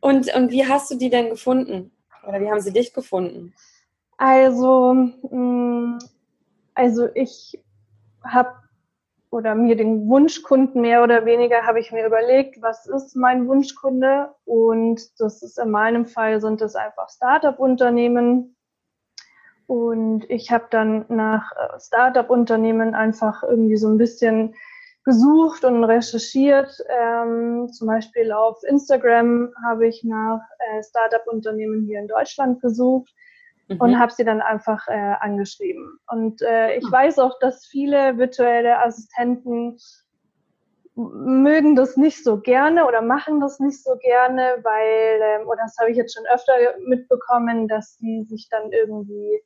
Und, 0.01 0.35
und 0.35 0.51
wie 0.51 0.67
hast 0.67 0.91
du 0.91 0.97
die 0.97 1.11
denn 1.11 1.31
gefunden? 1.31 1.91
Oder 2.27 2.41
wie 2.41 2.51
haben 2.51 2.61
sie 2.61 2.73
dich 2.73 2.93
gefunden? 2.93 3.55
Also, 4.17 4.95
mm, 4.95 5.99
also 6.75 7.09
ich 7.15 7.59
habe 8.23 8.55
oder 9.35 9.57
mir 9.57 9.75
den 9.75 10.09
Wunschkunden 10.09 10.81
mehr 10.81 11.03
oder 11.03 11.27
weniger 11.27 11.67
habe 11.67 11.81
ich 11.81 11.91
mir 11.91 12.07
überlegt, 12.07 12.63
was 12.63 12.87
ist 12.87 13.17
mein 13.17 13.49
Wunschkunde? 13.49 14.33
Und 14.45 15.01
das 15.19 15.43
ist 15.43 15.59
in 15.59 15.73
meinem 15.73 16.07
Fall 16.07 16.41
sind 16.41 16.63
es 16.63 16.77
einfach 16.77 17.09
Startup-Unternehmen. 17.11 18.55
Und 19.67 20.29
ich 20.29 20.51
habe 20.51 20.67
dann 20.71 21.07
nach 21.09 21.53
äh, 21.53 21.81
Startup-Unternehmen 21.81 22.95
einfach 22.95 23.43
irgendwie 23.43 23.77
so 23.77 23.89
ein 23.89 23.99
bisschen 23.99 24.55
gesucht 25.05 25.65
und 25.65 25.85
recherchiert. 25.85 26.79
Ähm, 26.89 27.69
zum 27.73 27.87
Beispiel 27.87 28.33
auf 28.33 28.63
Instagram 28.65 29.53
habe 29.65 29.87
ich 29.87 30.03
nach 30.05 30.41
äh, 30.59 30.83
Startup-Unternehmen 30.83 31.85
hier 31.85 32.01
in 32.01 32.09
Deutschland 32.09 32.61
gesucht 32.61 33.15
mhm. 33.69 33.81
und 33.81 33.99
habe 33.99 34.13
sie 34.13 34.25
dann 34.25 34.41
einfach 34.41 34.89
äh, 34.89 35.15
angeschrieben. 35.21 35.99
Und 36.11 36.43
äh, 36.43 36.77
ich 36.77 36.85
mhm. 36.85 36.93
weiß 36.93 37.19
auch, 37.19 37.39
dass 37.39 37.67
viele 37.67 38.19
virtuelle 38.19 38.83
Assistenten 38.83 39.79
mögen 40.97 41.75
das 41.75 41.97
nicht 41.97 42.23
so 42.23 42.41
gerne 42.41 42.87
oder 42.87 43.03
machen 43.03 43.41
das 43.41 43.59
nicht 43.59 43.83
so 43.83 43.97
gerne, 43.97 44.59
weil, 44.63 45.21
ähm, 45.23 45.49
oder 45.49 45.63
das 45.63 45.77
habe 45.79 45.91
ich 45.91 45.97
jetzt 45.97 46.15
schon 46.15 46.27
öfter 46.33 46.53
mitbekommen, 46.87 47.67
dass 47.67 47.97
sie 47.99 48.23
sich 48.25 48.49
dann 48.49 48.71
irgendwie 48.71 49.43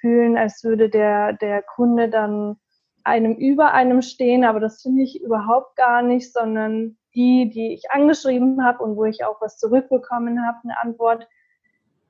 fühlen, 0.00 0.36
als 0.36 0.62
würde 0.64 0.88
der, 0.88 1.32
der 1.34 1.62
Kunde 1.62 2.08
dann 2.08 2.56
einem 3.04 3.34
über 3.34 3.72
einem 3.72 4.02
stehen, 4.02 4.44
aber 4.44 4.60
das 4.60 4.82
finde 4.82 5.02
ich 5.02 5.22
überhaupt 5.22 5.76
gar 5.76 6.02
nicht, 6.02 6.32
sondern 6.32 6.96
die, 7.14 7.48
die 7.48 7.72
ich 7.72 7.90
angeschrieben 7.90 8.64
habe 8.64 8.82
und 8.82 8.96
wo 8.96 9.04
ich 9.04 9.24
auch 9.24 9.40
was 9.40 9.58
zurückbekommen 9.58 10.44
habe, 10.44 10.58
eine 10.64 10.80
Antwort, 10.80 11.28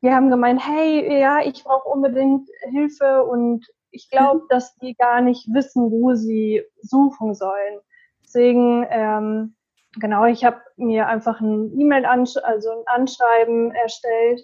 die 0.02 0.10
haben 0.10 0.30
gemeint, 0.30 0.60
hey, 0.66 1.20
ja, 1.20 1.40
ich 1.44 1.64
brauche 1.64 1.88
unbedingt 1.88 2.48
Hilfe 2.70 3.24
und 3.24 3.66
ich 3.90 4.10
glaube, 4.10 4.42
mhm. 4.42 4.48
dass 4.48 4.76
die 4.76 4.94
gar 4.94 5.20
nicht 5.20 5.46
wissen, 5.52 5.90
wo 5.90 6.14
sie 6.14 6.62
suchen 6.80 7.34
sollen. 7.34 7.80
Deswegen, 8.22 8.86
ähm, 8.90 9.54
genau, 10.00 10.24
ich 10.24 10.44
habe 10.44 10.60
mir 10.76 11.08
einfach 11.08 11.40
ein 11.40 11.78
E-Mail, 11.78 12.04
also 12.04 12.70
ein 12.70 12.86
Anschreiben 12.86 13.72
erstellt 13.72 14.40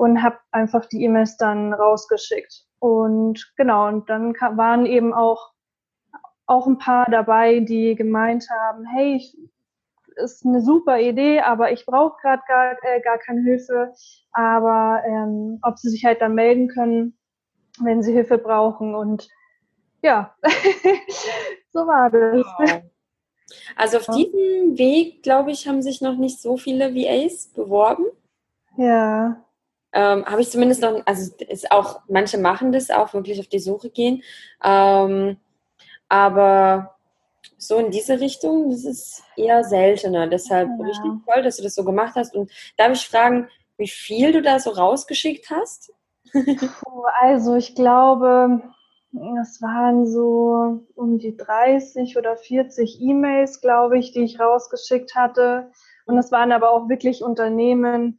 und 0.00 0.22
habe 0.22 0.38
einfach 0.50 0.86
die 0.86 1.04
E-Mails 1.04 1.36
dann 1.36 1.74
rausgeschickt. 1.74 2.64
Und 2.78 3.52
genau, 3.58 3.86
und 3.88 4.08
dann 4.08 4.32
waren 4.32 4.86
eben 4.86 5.12
auch, 5.12 5.52
auch 6.46 6.66
ein 6.66 6.78
paar 6.78 7.04
dabei, 7.10 7.60
die 7.60 7.94
gemeint 7.96 8.48
haben, 8.48 8.86
hey, 8.86 9.16
ich 9.16 9.36
ist 10.16 10.46
eine 10.46 10.62
super 10.62 10.98
Idee, 10.98 11.40
aber 11.40 11.70
ich 11.72 11.84
brauche 11.84 12.16
gerade 12.22 12.42
gar, 12.48 12.72
äh, 12.82 13.02
gar 13.02 13.18
keine 13.18 13.42
Hilfe. 13.42 13.92
Aber 14.32 15.02
ähm, 15.06 15.58
ob 15.60 15.78
sie 15.78 15.90
sich 15.90 16.02
halt 16.06 16.22
dann 16.22 16.34
melden 16.34 16.68
können, 16.68 17.18
wenn 17.80 18.02
sie 18.02 18.14
Hilfe 18.14 18.38
brauchen. 18.38 18.94
Und 18.94 19.28
ja, 20.00 20.34
so 21.72 21.80
war 21.80 22.08
das. 22.08 22.46
Wow. 22.46 22.82
Also 23.76 23.98
auf 23.98 24.06
diesem 24.06 24.78
Weg, 24.78 25.22
glaube 25.22 25.50
ich, 25.50 25.68
haben 25.68 25.82
sich 25.82 26.00
noch 26.00 26.16
nicht 26.16 26.40
so 26.40 26.56
viele 26.56 26.94
VAs 26.94 27.48
beworben. 27.48 28.06
Ja. 28.78 29.44
Ähm, 29.92 30.24
Habe 30.24 30.40
ich 30.40 30.50
zumindest 30.50 30.82
noch, 30.82 31.02
also 31.04 31.32
ist 31.48 31.70
auch, 31.72 32.00
manche 32.08 32.38
machen 32.38 32.72
das 32.72 32.90
auch, 32.90 33.12
wirklich 33.12 33.40
auf 33.40 33.48
die 33.48 33.58
Suche 33.58 33.90
gehen. 33.90 34.22
Ähm, 34.62 35.36
aber 36.08 36.96
so 37.58 37.78
in 37.78 37.90
diese 37.90 38.20
Richtung, 38.20 38.70
das 38.70 38.84
ist 38.84 39.22
eher 39.36 39.64
seltener. 39.64 40.26
Deshalb 40.26 40.68
ja. 40.78 40.86
richtig 40.86 41.10
toll, 41.26 41.42
dass 41.42 41.56
du 41.56 41.62
das 41.62 41.74
so 41.74 41.84
gemacht 41.84 42.14
hast. 42.16 42.34
Und 42.34 42.50
darf 42.76 42.92
ich 42.92 43.08
fragen, 43.08 43.48
wie 43.76 43.88
viel 43.88 44.32
du 44.32 44.42
da 44.42 44.58
so 44.58 44.70
rausgeschickt 44.70 45.50
hast? 45.50 45.92
also 47.20 47.54
ich 47.56 47.74
glaube, 47.74 48.62
es 49.42 49.60
waren 49.60 50.06
so 50.06 50.80
um 50.94 51.18
die 51.18 51.36
30 51.36 52.16
oder 52.16 52.36
40 52.36 53.00
E-Mails, 53.00 53.60
glaube 53.60 53.98
ich, 53.98 54.12
die 54.12 54.22
ich 54.22 54.38
rausgeschickt 54.38 55.14
hatte. 55.14 55.70
Und 56.06 56.18
es 56.18 56.30
waren 56.30 56.52
aber 56.52 56.70
auch 56.70 56.88
wirklich 56.88 57.22
Unternehmen. 57.22 58.18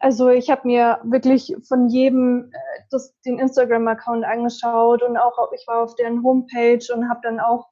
Also 0.00 0.28
ich 0.28 0.50
habe 0.50 0.62
mir 0.64 1.00
wirklich 1.04 1.56
von 1.66 1.88
jedem 1.88 2.50
äh, 2.52 2.82
das, 2.90 3.18
den 3.22 3.38
Instagram-Account 3.38 4.24
angeschaut 4.24 5.02
und 5.02 5.16
auch 5.16 5.52
ich 5.52 5.66
war 5.66 5.82
auf 5.82 5.94
deren 5.94 6.22
Homepage 6.22 6.84
und 6.94 7.08
habe 7.08 7.20
dann 7.22 7.40
auch 7.40 7.68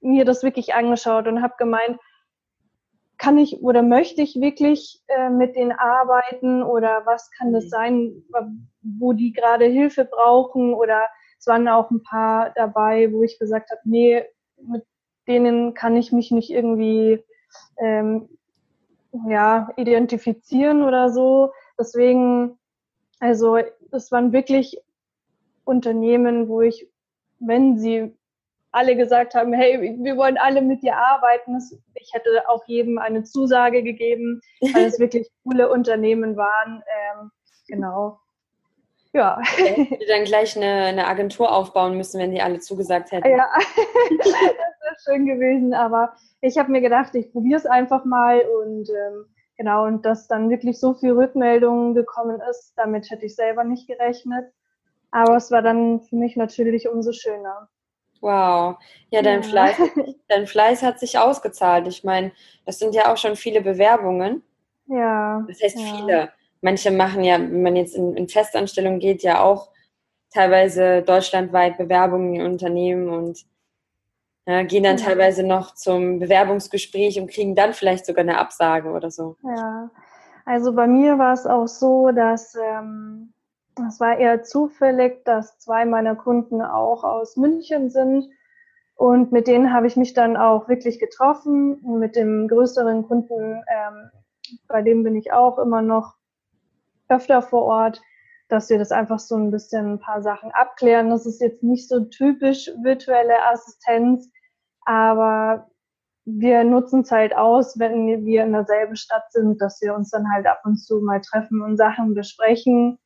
mir 0.00 0.24
das 0.24 0.42
wirklich 0.42 0.74
angeschaut 0.74 1.26
und 1.26 1.42
habe 1.42 1.54
gemeint, 1.58 1.98
kann 3.18 3.36
ich 3.36 3.62
oder 3.62 3.82
möchte 3.82 4.22
ich 4.22 4.40
wirklich 4.40 5.02
äh, 5.08 5.28
mit 5.28 5.54
denen 5.54 5.72
arbeiten 5.72 6.62
oder 6.62 7.02
was 7.04 7.30
kann 7.30 7.52
das 7.52 7.64
mhm. 7.64 7.68
sein, 7.68 8.24
wo 8.82 9.12
die 9.12 9.32
gerade 9.32 9.66
Hilfe 9.66 10.06
brauchen 10.06 10.72
oder 10.72 11.08
es 11.38 11.46
waren 11.46 11.68
auch 11.68 11.90
ein 11.90 12.02
paar 12.02 12.50
dabei, 12.54 13.12
wo 13.12 13.22
ich 13.22 13.38
gesagt 13.38 13.70
habe, 13.70 13.80
nee, 13.84 14.24
mit 14.56 14.84
denen 15.28 15.74
kann 15.74 15.96
ich 15.96 16.12
mich 16.12 16.30
nicht 16.30 16.50
irgendwie 16.50 17.22
ähm, 17.78 18.28
ja, 19.28 19.70
identifizieren 19.76 20.82
oder 20.82 21.10
so. 21.10 21.52
Deswegen, 21.78 22.58
also 23.18 23.58
es 23.90 24.12
waren 24.12 24.32
wirklich 24.32 24.78
Unternehmen, 25.64 26.48
wo 26.48 26.60
ich, 26.60 26.88
wenn 27.38 27.78
sie 27.78 28.16
alle 28.72 28.96
gesagt 28.96 29.34
haben, 29.34 29.52
hey, 29.52 29.98
wir 30.00 30.16
wollen 30.16 30.38
alle 30.38 30.62
mit 30.62 30.82
dir 30.82 30.96
arbeiten. 30.96 31.58
Ich 31.94 32.12
hätte 32.12 32.48
auch 32.48 32.62
jedem 32.66 32.98
eine 32.98 33.24
Zusage 33.24 33.82
gegeben, 33.82 34.40
weil 34.60 34.84
es 34.84 34.98
wirklich 35.00 35.28
coole 35.42 35.70
Unternehmen 35.70 36.36
waren. 36.36 36.82
Ähm, 36.86 37.30
genau. 37.66 38.20
Ja. 39.12 39.40
Die 39.58 40.06
dann 40.08 40.24
gleich 40.24 40.56
eine, 40.56 40.84
eine, 40.84 41.06
Agentur 41.08 41.50
aufbauen 41.50 41.96
müssen, 41.96 42.20
wenn 42.20 42.30
die 42.30 42.42
alle 42.42 42.60
zugesagt 42.60 43.10
hätten. 43.10 43.28
Ja, 43.28 43.48
das 44.18 44.26
wäre 44.26 44.96
schön 45.04 45.26
gewesen, 45.26 45.74
aber 45.74 46.14
ich 46.40 46.56
habe 46.58 46.70
mir 46.70 46.80
gedacht, 46.80 47.14
ich 47.14 47.32
probiere 47.32 47.58
es 47.58 47.66
einfach 47.66 48.04
mal 48.04 48.40
und 48.40 48.88
ähm, 48.88 49.26
genau, 49.56 49.84
und 49.84 50.06
dass 50.06 50.28
dann 50.28 50.48
wirklich 50.48 50.78
so 50.78 50.94
viel 50.94 51.12
Rückmeldungen 51.12 51.94
gekommen 51.94 52.40
ist, 52.50 52.72
damit 52.76 53.10
hätte 53.10 53.26
ich 53.26 53.34
selber 53.34 53.64
nicht 53.64 53.88
gerechnet. 53.88 54.52
Aber 55.10 55.36
es 55.36 55.50
war 55.50 55.62
dann 55.62 56.00
für 56.02 56.14
mich 56.14 56.36
natürlich 56.36 56.88
umso 56.88 57.12
schöner. 57.12 57.68
Wow. 58.20 58.76
Ja, 59.10 59.22
dein, 59.22 59.42
ja. 59.42 59.48
Fleiß, 59.48 59.76
dein 60.28 60.46
Fleiß 60.46 60.82
hat 60.82 61.00
sich 61.00 61.18
ausgezahlt. 61.18 61.88
Ich 61.88 62.04
meine, 62.04 62.32
das 62.64 62.78
sind 62.78 62.94
ja 62.94 63.12
auch 63.12 63.16
schon 63.16 63.34
viele 63.34 63.60
Bewerbungen. 63.60 64.44
Ja. 64.86 65.44
Das 65.48 65.60
heißt 65.62 65.78
ja. 65.78 65.96
viele. 65.96 66.32
Manche 66.62 66.90
machen 66.90 67.24
ja, 67.24 67.38
wenn 67.38 67.62
man 67.62 67.76
jetzt 67.76 67.94
in, 67.94 68.16
in 68.16 68.28
Festanstellung 68.28 68.98
geht, 68.98 69.22
ja 69.22 69.42
auch 69.42 69.70
teilweise 70.32 71.02
deutschlandweit 71.02 71.78
Bewerbungen 71.78 72.34
in 72.34 72.42
Unternehmen 72.42 73.08
und 73.08 73.44
ja, 74.46 74.62
gehen 74.62 74.84
dann 74.84 74.96
teilweise 74.96 75.42
noch 75.42 75.74
zum 75.74 76.18
Bewerbungsgespräch 76.18 77.20
und 77.20 77.30
kriegen 77.30 77.54
dann 77.54 77.72
vielleicht 77.72 78.06
sogar 78.06 78.22
eine 78.22 78.38
Absage 78.38 78.90
oder 78.90 79.10
so. 79.10 79.36
Ja, 79.42 79.90
also 80.44 80.72
bei 80.72 80.86
mir 80.86 81.18
war 81.18 81.32
es 81.32 81.46
auch 81.46 81.68
so, 81.68 82.10
dass 82.10 82.54
ähm, 82.56 83.32
es 83.88 84.00
war 84.00 84.18
eher 84.18 84.42
zufällig, 84.42 85.24
dass 85.24 85.58
zwei 85.58 85.84
meiner 85.84 86.16
Kunden 86.16 86.62
auch 86.62 87.04
aus 87.04 87.36
München 87.36 87.90
sind. 87.90 88.28
Und 88.96 89.32
mit 89.32 89.46
denen 89.46 89.72
habe 89.72 89.86
ich 89.86 89.96
mich 89.96 90.12
dann 90.12 90.36
auch 90.36 90.68
wirklich 90.68 90.98
getroffen. 90.98 91.74
Und 91.74 91.98
mit 92.00 92.16
dem 92.16 92.48
größeren 92.48 93.06
Kunden, 93.06 93.62
ähm, 93.68 94.10
bei 94.68 94.82
dem 94.82 95.02
bin 95.02 95.16
ich 95.16 95.32
auch 95.32 95.58
immer 95.58 95.82
noch 95.82 96.14
öfter 97.10 97.42
vor 97.42 97.64
Ort, 97.64 98.00
dass 98.48 98.68
wir 98.68 98.78
das 98.78 98.92
einfach 98.92 99.18
so 99.18 99.36
ein 99.36 99.50
bisschen 99.50 99.94
ein 99.94 100.00
paar 100.00 100.22
Sachen 100.22 100.50
abklären. 100.52 101.10
Das 101.10 101.26
ist 101.26 101.40
jetzt 101.40 101.62
nicht 101.62 101.88
so 101.88 102.00
typisch 102.04 102.70
virtuelle 102.82 103.44
Assistenz, 103.46 104.28
aber 104.84 105.68
wir 106.24 106.64
nutzen 106.64 107.00
es 107.02 107.10
halt 107.10 107.34
aus, 107.34 107.78
wenn 107.78 108.24
wir 108.24 108.44
in 108.44 108.52
derselben 108.52 108.96
Stadt 108.96 109.30
sind, 109.30 109.60
dass 109.60 109.80
wir 109.80 109.94
uns 109.94 110.10
dann 110.10 110.30
halt 110.32 110.46
ab 110.46 110.60
und 110.64 110.76
zu 110.76 111.00
mal 111.00 111.20
treffen 111.20 111.62
und 111.62 111.76
Sachen 111.76 112.14
besprechen. 112.14 112.98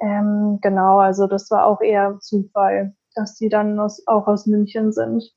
Ähm, 0.00 0.58
genau, 0.62 0.98
also 0.98 1.26
das 1.26 1.50
war 1.50 1.66
auch 1.66 1.80
eher 1.80 2.18
Zufall, 2.20 2.94
dass 3.14 3.34
die 3.36 3.48
dann 3.48 3.78
aus, 3.78 4.06
auch 4.06 4.26
aus 4.26 4.46
München 4.46 4.92
sind. 4.92 5.30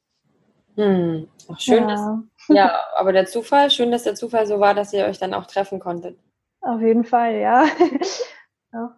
Hm. 0.75 1.27
Ach, 1.51 1.60
schön, 1.60 1.88
ja. 1.89 2.24
Dass, 2.48 2.48
ja, 2.56 2.80
aber 2.96 3.13
der 3.13 3.25
Zufall, 3.25 3.70
schön, 3.70 3.92
dass 3.92 4.03
der 4.03 4.15
Zufall 4.15 4.48
so 4.48 4.60
war, 4.60 4.74
dass 4.74 4.94
ihr 4.94 5.06
euch 5.06 5.20
dann 5.20 5.34
auch 5.34 5.46
treffen 5.46 5.80
konntet. 5.80 6.18
Auf 6.63 6.82
jeden 6.82 7.03
Fall, 7.03 7.36
ja. 7.36 7.65
ja. 8.74 8.96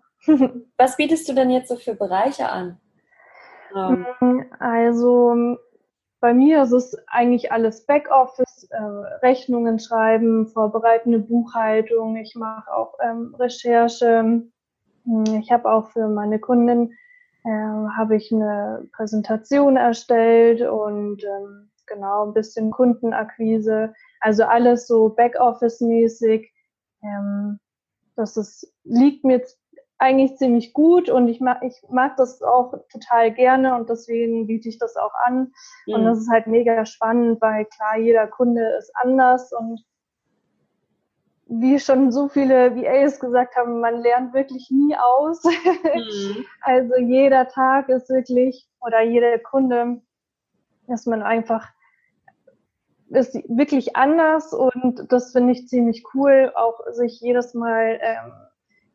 Was 0.77 0.98
bietest 0.98 1.27
du 1.27 1.34
denn 1.34 1.50
jetzt 1.50 1.69
so 1.69 1.75
für 1.75 1.95
Bereiche 1.95 2.50
an? 2.50 2.79
Ähm. 3.75 4.45
Also 4.60 5.57
bei 6.19 6.34
mir 6.34 6.63
ist 6.63 6.72
es 6.72 6.98
eigentlich 7.07 7.51
alles 7.51 7.86
Backoffice, 7.86 8.67
äh, 8.72 8.81
Rechnungen 9.22 9.79
schreiben, 9.79 10.48
vorbereitende 10.48 11.19
Buchhaltung. 11.19 12.15
Ich 12.15 12.36
mache 12.36 12.72
auch 12.74 12.93
ähm, 13.03 13.36
Recherche. 13.38 14.43
Hm, 15.03 15.24
ich 15.39 15.51
habe 15.51 15.72
auch 15.72 15.89
für 15.89 16.07
meine 16.07 16.39
Kundin 16.39 16.93
äh, 17.43 17.50
habe 17.95 18.15
ich 18.15 18.31
eine 18.31 18.88
Präsentation 18.93 19.77
erstellt 19.77 20.62
und 20.62 21.24
ähm, 21.24 21.69
genau 21.86 22.25
ein 22.25 22.34
bisschen 22.34 22.72
Kundenakquise. 22.72 23.93
Also 24.19 24.45
alles 24.45 24.88
so 24.88 25.10
Backoffice-mäßig. 25.10 26.54
Ähm, 27.04 27.60
das 28.16 28.38
ist, 28.38 28.74
liegt 28.84 29.24
mir 29.24 29.42
eigentlich 29.98 30.38
ziemlich 30.38 30.74
gut 30.74 31.10
und 31.10 31.28
ich 31.28 31.40
mag, 31.40 31.64
ich 31.64 31.82
mag 31.90 32.18
das 32.18 32.42
auch 32.42 32.74
total 32.92 33.32
gerne 33.34 33.75
und 33.75 33.90
deswegen 33.90 34.48
biete 34.48 34.70
ich 34.70 34.78
das 34.78 34.98
auch 34.98 35.14
an. 35.25 35.54
Mhm. 35.88 35.94
Und 35.94 36.06
das 36.06 36.20
ist 36.20 36.30
halt 36.30 36.48
mega 36.48 36.86
spannend, 36.86 37.42
weil 37.42 37.66
klar, 37.66 37.98
jeder 37.98 38.28
Kunde 38.28 38.62
ist 38.78 38.92
anders 38.96 39.52
und 39.54 39.84
wie 41.48 41.80
schon 41.80 42.12
so 42.12 42.28
viele 42.28 42.75
VAs 42.75 43.20
gesagt 43.20 43.56
haben, 43.56 43.80
man 43.80 44.02
lernt 44.02 44.34
wirklich 44.34 44.70
nie 44.72 44.96
aus. 44.98 45.44
Mhm. 45.44 46.46
also 46.62 46.96
jeder 46.98 47.48
Tag 47.48 47.90
ist 47.90 48.10
wirklich 48.10 48.68
oder 48.82 49.02
jeder 49.02 49.40
Kunde 49.40 50.02
ist 50.88 51.08
man 51.08 51.24
einfach 51.24 51.68
ist 53.09 53.35
wirklich 53.47 53.95
anders 53.95 54.53
und 54.53 55.12
das 55.12 55.31
finde 55.31 55.53
ich 55.53 55.67
ziemlich 55.67 56.03
cool, 56.13 56.51
auch 56.55 56.79
sich 56.91 57.19
jedes 57.21 57.53
Mal 57.53 58.00
ähm, 58.01 58.31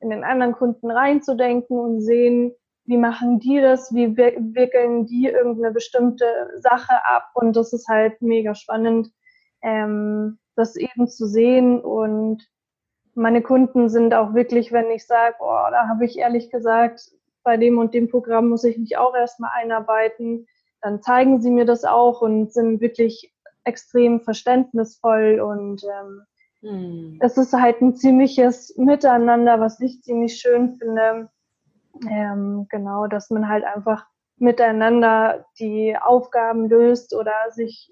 in 0.01 0.11
den 0.11 0.25
anderen 0.25 0.53
Kunden 0.53 0.91
reinzudenken 0.91 1.79
und 1.79 2.01
sehen, 2.01 2.53
wie 2.87 2.97
machen 2.97 3.39
die 3.39 3.61
das, 3.61 3.95
wie 3.95 4.17
wickeln 4.17 5.07
die 5.07 5.27
irgendeine 5.27 5.73
bestimmte 5.73 6.25
Sache 6.59 6.95
ab 7.05 7.31
und 7.35 7.55
das 7.55 7.73
ist 7.73 7.89
halt 7.89 8.21
mega 8.21 8.55
spannend, 8.55 9.13
ähm, 9.63 10.39
das 10.57 10.77
eben 10.77 11.07
zu 11.07 11.27
sehen 11.27 11.81
und 11.81 12.49
meine 13.15 13.43
Kunden 13.43 13.89
sind 13.89 14.15
auch 14.15 14.35
wirklich, 14.35 14.73
wenn 14.73 14.91
ich 14.91 15.07
sage, 15.07 15.37
oh, 15.41 15.67
da 15.71 15.89
habe 15.89 16.05
ich 16.05 16.19
ehrlich 16.19 16.51
gesagt, 16.51 17.11
bei 17.43 17.57
dem 17.57 17.79
und 17.79 17.95
dem 17.95 18.09
Programm 18.09 18.49
muss 18.49 18.65
ich 18.65 18.79
mich 18.79 18.97
auch 18.97 19.15
erstmal 19.15 19.51
einarbeiten, 19.55 20.47
dann 20.81 21.03
zeigen 21.03 21.41
sie 21.41 21.51
mir 21.51 21.65
das 21.65 21.85
auch 21.85 22.23
und 22.23 22.53
sind 22.53 22.81
wirklich 22.81 23.33
extrem 23.65 24.21
verständnisvoll 24.21 25.41
und 25.41 25.83
ähm, 25.85 26.23
hm. 26.63 27.19
Es 27.21 27.37
ist 27.37 27.53
halt 27.53 27.81
ein 27.81 27.95
ziemliches 27.95 28.77
Miteinander, 28.77 29.61
was 29.61 29.81
ich 29.81 30.03
ziemlich 30.03 30.37
schön 30.37 30.77
finde. 30.77 31.31
Ähm, 32.09 32.67
genau, 32.71 33.07
dass 33.07 33.31
man 33.31 33.49
halt 33.49 33.65
einfach 33.65 34.07
miteinander 34.37 35.47
die 35.59 35.97
Aufgaben 36.01 36.69
löst 36.69 37.15
oder 37.15 37.33
sich 37.51 37.91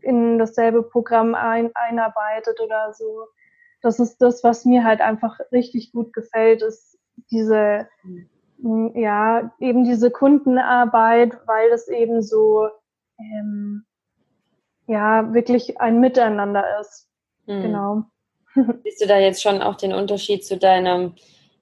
in 0.00 0.38
dasselbe 0.38 0.82
Programm 0.82 1.34
ein, 1.34 1.70
einarbeitet 1.74 2.60
oder 2.60 2.92
so. 2.92 3.26
Das 3.82 3.98
ist 3.98 4.18
das, 4.18 4.42
was 4.44 4.64
mir 4.64 4.84
halt 4.84 5.00
einfach 5.00 5.38
richtig 5.52 5.92
gut 5.92 6.12
gefällt, 6.12 6.62
ist 6.62 6.98
diese, 7.30 7.88
hm. 8.62 8.92
ja, 8.94 9.52
eben 9.60 9.84
diese 9.84 10.10
Kundenarbeit, 10.10 11.38
weil 11.46 11.70
es 11.70 11.88
eben 11.88 12.22
so, 12.22 12.68
ähm, 13.18 13.84
ja, 14.88 15.32
wirklich 15.32 15.80
ein 15.80 16.00
Miteinander 16.00 16.80
ist. 16.80 17.08
Mhm. 17.46 17.62
Genau. 17.62 18.02
Siehst 18.82 19.02
du 19.02 19.06
da 19.06 19.18
jetzt 19.18 19.42
schon 19.42 19.62
auch 19.62 19.76
den 19.76 19.92
Unterschied 19.92 20.44
zu 20.44 20.56
deiner 20.56 21.12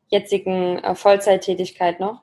jetzigen 0.09 0.79
äh, 0.79 0.95
Vollzeittätigkeit 0.95 2.01
noch? 2.01 2.23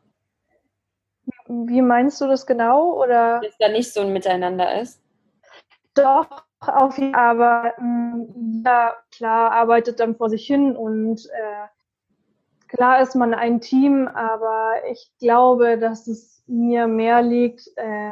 Wie 1.48 1.82
meinst 1.82 2.20
du 2.22 2.28
das 2.28 2.46
genau? 2.46 2.94
Oder? 2.94 3.42
Dass 3.42 3.58
da 3.60 3.70
nicht 3.70 3.94
so 3.94 4.02
ein 4.02 4.14
Miteinander 4.14 4.82
ist? 4.82 5.02
Doch, 5.94 6.46
auf 6.62 6.98
jeden 6.98 7.14
Fall. 7.14 7.22
Aber 7.22 7.74
mm, 7.78 8.64
ja, 8.66 8.94
klar, 9.12 9.52
arbeitet 9.52 10.00
dann 10.00 10.16
vor 10.16 10.30
sich 10.30 10.48
hin 10.48 10.76
und 10.76 11.26
äh, 11.26 11.68
klar 12.70 13.02
ist 13.02 13.16
man 13.16 13.34
ein 13.34 13.60
Team, 13.60 14.08
aber 14.08 14.76
ich 14.90 15.12
glaube, 15.20 15.78
dass 15.78 16.08
es 16.08 16.44
mir 16.48 16.88
mehr 16.88 17.22
liegt, 17.22 17.68
äh, 17.76 18.12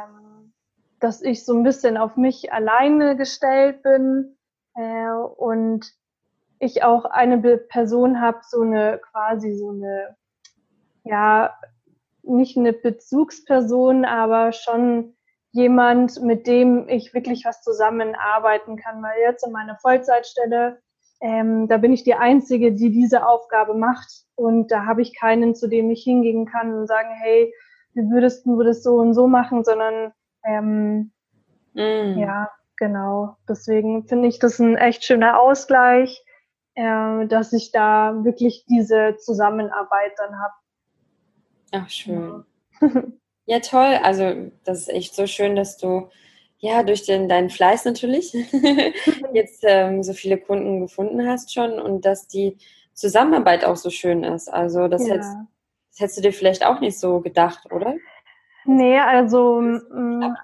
dass 1.02 1.20
ich 1.22 1.44
so 1.44 1.54
ein 1.54 1.62
bisschen 1.62 1.96
auf 1.96 2.16
mich 2.16 2.52
alleine 2.52 3.16
gestellt 3.16 3.82
bin 3.82 4.36
äh, 4.74 5.10
und 5.10 5.92
ich 6.58 6.84
auch 6.84 7.04
eine 7.04 7.38
Person 7.58 8.20
habe, 8.20 8.38
so 8.48 8.60
eine 8.60 9.00
quasi 9.10 9.54
so 9.54 9.70
eine, 9.70 10.16
ja, 11.02 11.54
nicht 12.22 12.56
eine 12.56 12.72
Bezugsperson, 12.72 14.04
aber 14.04 14.52
schon 14.52 15.16
jemand, 15.50 16.22
mit 16.22 16.46
dem 16.46 16.88
ich 16.88 17.12
wirklich 17.14 17.44
was 17.44 17.62
zusammenarbeiten 17.62 18.76
kann. 18.76 19.02
Weil 19.02 19.20
jetzt 19.22 19.44
in 19.44 19.52
meiner 19.52 19.76
Vollzeitstelle, 19.76 20.80
ähm, 21.20 21.66
da 21.66 21.78
bin 21.78 21.92
ich 21.92 22.04
die 22.04 22.14
Einzige, 22.14 22.72
die 22.72 22.90
diese 22.90 23.26
Aufgabe 23.26 23.74
macht. 23.74 24.24
Und 24.36 24.70
da 24.70 24.86
habe 24.86 25.02
ich 25.02 25.18
keinen, 25.18 25.56
zu 25.56 25.68
dem 25.68 25.90
ich 25.90 26.04
hingehen 26.04 26.46
kann 26.46 26.72
und 26.72 26.86
sagen, 26.86 27.10
hey, 27.20 27.52
wie 27.94 28.08
würdest 28.08 28.46
du 28.46 28.62
das 28.62 28.84
so 28.84 28.96
und 28.98 29.14
so 29.14 29.26
machen, 29.26 29.64
sondern 29.64 30.12
ähm, 30.44 31.12
mm. 31.74 32.18
ja, 32.18 32.50
Genau, 32.82 33.36
deswegen 33.48 34.08
finde 34.08 34.26
ich 34.26 34.40
das 34.40 34.58
ein 34.58 34.76
echt 34.76 35.04
schöner 35.04 35.40
Ausgleich, 35.40 36.20
äh, 36.74 37.28
dass 37.28 37.52
ich 37.52 37.70
da 37.70 38.24
wirklich 38.24 38.64
diese 38.68 39.16
Zusammenarbeit 39.18 40.12
dann 40.16 40.40
habe. 40.40 40.54
Ach, 41.70 41.88
schön. 41.88 42.44
Ja. 43.44 43.60
toll. 43.60 43.98
Also, 44.02 44.50
das 44.64 44.80
ist 44.80 44.88
echt 44.88 45.14
so 45.14 45.28
schön, 45.28 45.54
dass 45.54 45.76
du 45.76 46.08
ja 46.58 46.82
durch 46.82 47.04
den, 47.04 47.28
deinen 47.28 47.50
Fleiß 47.50 47.84
natürlich 47.84 48.32
jetzt 49.32 49.64
ähm, 49.64 50.02
so 50.02 50.12
viele 50.12 50.38
Kunden 50.38 50.80
gefunden 50.80 51.24
hast 51.28 51.52
schon 51.52 51.78
und 51.78 52.04
dass 52.04 52.26
die 52.26 52.56
Zusammenarbeit 52.94 53.64
auch 53.64 53.76
so 53.76 53.90
schön 53.90 54.24
ist. 54.24 54.48
Also, 54.48 54.88
das, 54.88 55.06
ja. 55.06 55.14
hättest, 55.14 55.36
das 55.90 56.00
hättest 56.00 56.18
du 56.18 56.22
dir 56.22 56.32
vielleicht 56.32 56.66
auch 56.66 56.80
nicht 56.80 56.98
so 56.98 57.20
gedacht, 57.20 57.70
oder? 57.70 57.94
Nee, 58.64 58.98
also 58.98 59.60
ähm, 59.60 60.36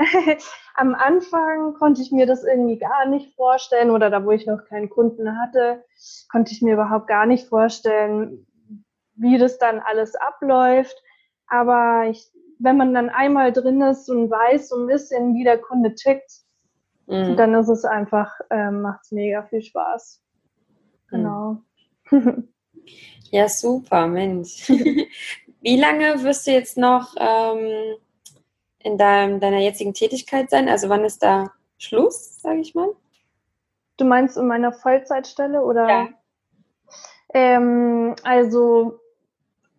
Am 0.74 0.94
Anfang 0.94 1.74
konnte 1.74 2.00
ich 2.00 2.10
mir 2.10 2.26
das 2.26 2.44
irgendwie 2.44 2.78
gar 2.78 3.06
nicht 3.06 3.34
vorstellen 3.34 3.90
oder 3.90 4.10
da, 4.10 4.24
wo 4.24 4.30
ich 4.30 4.46
noch 4.46 4.64
keinen 4.64 4.88
Kunden 4.88 5.38
hatte, 5.38 5.84
konnte 6.30 6.52
ich 6.52 6.62
mir 6.62 6.74
überhaupt 6.74 7.06
gar 7.06 7.26
nicht 7.26 7.48
vorstellen, 7.48 8.46
wie 9.14 9.36
das 9.38 9.58
dann 9.58 9.80
alles 9.80 10.14
abläuft. 10.14 10.96
Aber 11.46 12.06
ich, 12.08 12.30
wenn 12.58 12.76
man 12.76 12.94
dann 12.94 13.10
einmal 13.10 13.52
drin 13.52 13.82
ist 13.82 14.08
und 14.08 14.30
weiß 14.30 14.68
so 14.68 14.76
ein 14.76 14.86
bisschen, 14.86 15.34
wie 15.34 15.44
der 15.44 15.58
Kunde 15.58 15.94
tickt, 15.94 16.30
mhm. 17.06 17.36
dann 17.36 17.54
ist 17.54 17.68
es 17.68 17.84
einfach, 17.84 18.40
äh, 18.50 18.70
macht 18.70 19.00
es 19.02 19.12
mega 19.12 19.42
viel 19.42 19.62
Spaß. 19.62 20.22
Genau. 21.08 21.58
Mhm. 22.10 22.48
Ja, 23.32 23.48
super, 23.48 24.08
Mensch. 24.08 24.68
wie 25.60 25.78
lange 25.78 26.22
wirst 26.22 26.46
du 26.46 26.52
jetzt 26.52 26.78
noch 26.78 27.14
ähm, 27.18 27.96
in 28.78 28.96
deinem, 28.96 29.40
deiner 29.40 29.58
jetzigen 29.58 29.94
Tätigkeit 29.94 30.50
sein? 30.50 30.68
Also 30.68 30.88
wann 30.88 31.04
ist 31.04 31.22
da 31.22 31.52
Schluss, 31.78 32.40
sage 32.40 32.60
ich 32.60 32.74
mal? 32.74 32.88
Du 33.96 34.04
meinst 34.04 34.36
in 34.36 34.46
meiner 34.46 34.72
Vollzeitstelle 34.72 35.62
oder? 35.62 35.88
Ja. 35.88 36.08
Ähm, 37.34 38.16
also 38.22 38.98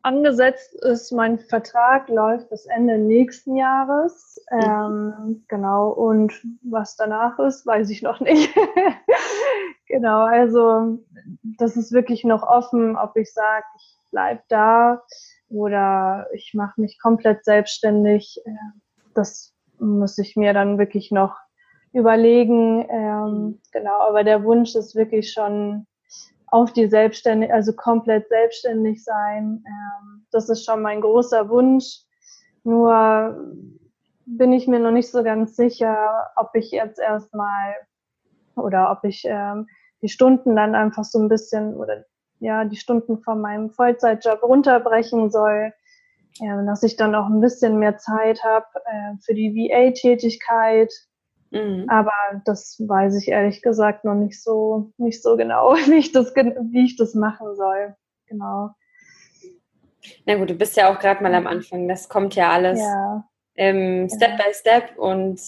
angesetzt 0.03 0.75
ist 0.75 1.11
mein 1.11 1.39
Vertrag 1.39 2.07
läuft 2.09 2.49
bis 2.49 2.65
Ende 2.65 2.97
nächsten 2.97 3.55
Jahres. 3.55 4.39
Mhm. 4.51 4.59
Ähm, 4.61 5.45
genau. 5.47 5.89
Und 5.89 6.33
was 6.61 6.95
danach 6.95 7.39
ist, 7.39 7.65
weiß 7.65 7.89
ich 7.89 8.01
noch 8.01 8.19
nicht. 8.19 8.53
genau. 9.87 10.21
Also 10.21 10.99
das 11.43 11.75
ist 11.75 11.91
wirklich 11.91 12.23
noch 12.23 12.43
offen, 12.43 12.95
ob 12.95 13.17
ich 13.17 13.33
sage, 13.33 13.65
ich 13.77 13.97
bleib 14.11 14.47
da 14.49 15.01
oder 15.51 16.27
ich 16.33 16.53
mache 16.53 16.79
mich 16.79 16.99
komplett 16.99 17.43
selbstständig. 17.45 18.41
Äh, 18.45 18.51
das 19.13 19.53
muss 19.79 20.17
ich 20.17 20.35
mir 20.35 20.53
dann 20.53 20.77
wirklich 20.77 21.11
noch 21.11 21.35
überlegen. 21.93 22.85
Ähm, 22.89 23.61
genau, 23.71 23.99
aber 24.01 24.23
der 24.23 24.43
Wunsch 24.43 24.75
ist 24.75 24.95
wirklich 24.95 25.31
schon 25.31 25.85
auf 26.47 26.73
die 26.73 26.87
Selbstständig, 26.87 27.53
also 27.53 27.73
komplett 27.73 28.27
selbstständig 28.29 29.03
sein. 29.03 29.63
Ähm, 29.65 30.25
das 30.31 30.49
ist 30.49 30.65
schon 30.65 30.81
mein 30.81 31.01
großer 31.01 31.49
Wunsch. 31.49 32.01
Nur 32.63 33.55
bin 34.25 34.53
ich 34.53 34.67
mir 34.67 34.79
noch 34.79 34.91
nicht 34.91 35.09
so 35.09 35.23
ganz 35.23 35.55
sicher, 35.55 36.29
ob 36.35 36.53
ich 36.53 36.71
jetzt 36.71 36.99
erstmal 36.99 37.75
oder 38.55 38.91
ob 38.91 39.03
ich 39.03 39.23
ähm, 39.25 39.67
die 40.01 40.09
Stunden 40.09 40.55
dann 40.55 40.75
einfach 40.75 41.03
so 41.03 41.19
ein 41.19 41.29
bisschen 41.29 41.75
oder 41.75 42.05
ja, 42.41 42.65
die 42.65 42.75
Stunden 42.75 43.19
von 43.19 43.39
meinem 43.39 43.69
Vollzeitjob 43.69 44.43
runterbrechen 44.43 45.29
soll, 45.29 45.73
äh, 46.41 46.65
dass 46.65 46.83
ich 46.83 46.97
dann 46.97 47.15
auch 47.15 47.27
ein 47.27 47.39
bisschen 47.39 47.79
mehr 47.79 47.97
Zeit 47.97 48.43
habe 48.43 48.65
äh, 48.85 49.15
für 49.23 49.33
die 49.33 49.53
VA-Tätigkeit. 49.53 50.91
Mhm. 51.51 51.85
Aber 51.87 52.11
das 52.45 52.77
weiß 52.79 53.15
ich 53.21 53.27
ehrlich 53.29 53.61
gesagt 53.61 54.05
noch 54.05 54.15
nicht 54.15 54.41
so, 54.41 54.91
nicht 54.97 55.21
so 55.21 55.37
genau, 55.37 55.73
wie 55.87 55.99
ich 55.99 56.11
das, 56.11 56.33
wie 56.35 56.85
ich 56.85 56.97
das 56.97 57.13
machen 57.13 57.55
soll. 57.55 57.95
Genau. 58.25 58.71
Na 60.25 60.35
gut, 60.35 60.49
du 60.49 60.55
bist 60.55 60.75
ja 60.75 60.91
auch 60.91 60.99
gerade 60.99 61.21
mal 61.21 61.35
am 61.35 61.45
Anfang. 61.45 61.87
Das 61.87 62.09
kommt 62.09 62.33
ja 62.35 62.49
alles 62.49 62.79
ja. 62.79 63.23
Ähm, 63.55 64.09
Step 64.09 64.31
ja. 64.31 64.37
by 64.37 64.53
Step 64.53 64.97
und 64.97 65.39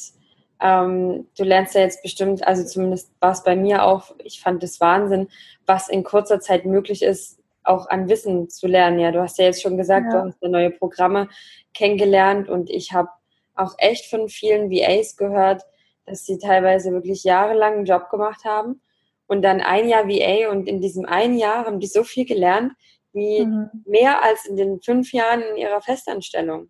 ähm, 0.63 1.27
du 1.37 1.43
lernst 1.43 1.75
ja 1.75 1.81
jetzt 1.81 2.01
bestimmt, 2.01 2.47
also 2.47 2.63
zumindest 2.63 3.11
war 3.19 3.33
es 3.33 3.43
bei 3.43 3.55
mir 3.55 3.83
auch, 3.83 4.15
ich 4.23 4.39
fand 4.39 4.63
es 4.63 4.79
Wahnsinn, 4.79 5.27
was 5.65 5.89
in 5.89 6.05
kurzer 6.05 6.39
Zeit 6.39 6.65
möglich 6.65 7.03
ist, 7.03 7.39
auch 7.63 7.89
an 7.89 8.07
Wissen 8.07 8.49
zu 8.49 8.67
lernen. 8.67 8.99
Ja, 8.99 9.11
du 9.11 9.21
hast 9.21 9.37
ja 9.37 9.45
jetzt 9.45 9.61
schon 9.61 9.77
gesagt, 9.77 10.07
ja. 10.11 10.21
du 10.21 10.27
hast 10.27 10.41
ja 10.41 10.47
neue 10.47 10.71
Programme 10.71 11.27
kennengelernt 11.73 12.49
und 12.49 12.69
ich 12.69 12.93
habe 12.93 13.09
auch 13.55 13.75
echt 13.77 14.09
von 14.09 14.29
vielen 14.29 14.71
VAs 14.71 15.17
gehört, 15.17 15.63
dass 16.05 16.25
sie 16.25 16.37
teilweise 16.37 16.91
wirklich 16.91 17.23
jahrelang 17.25 17.73
einen 17.73 17.85
Job 17.85 18.09
gemacht 18.09 18.45
haben 18.45 18.81
und 19.27 19.41
dann 19.41 19.59
ein 19.59 19.87
Jahr 19.89 20.07
VA 20.07 20.49
und 20.49 20.67
in 20.67 20.79
diesem 20.79 21.05
einen 21.05 21.37
Jahr 21.37 21.65
haben 21.65 21.81
die 21.81 21.87
so 21.87 22.03
viel 22.03 22.25
gelernt 22.25 22.71
wie 23.11 23.45
mhm. 23.45 23.69
mehr 23.85 24.23
als 24.23 24.45
in 24.45 24.55
den 24.55 24.81
fünf 24.81 25.11
Jahren 25.11 25.41
in 25.41 25.57
ihrer 25.57 25.81
Festanstellung. 25.81 26.69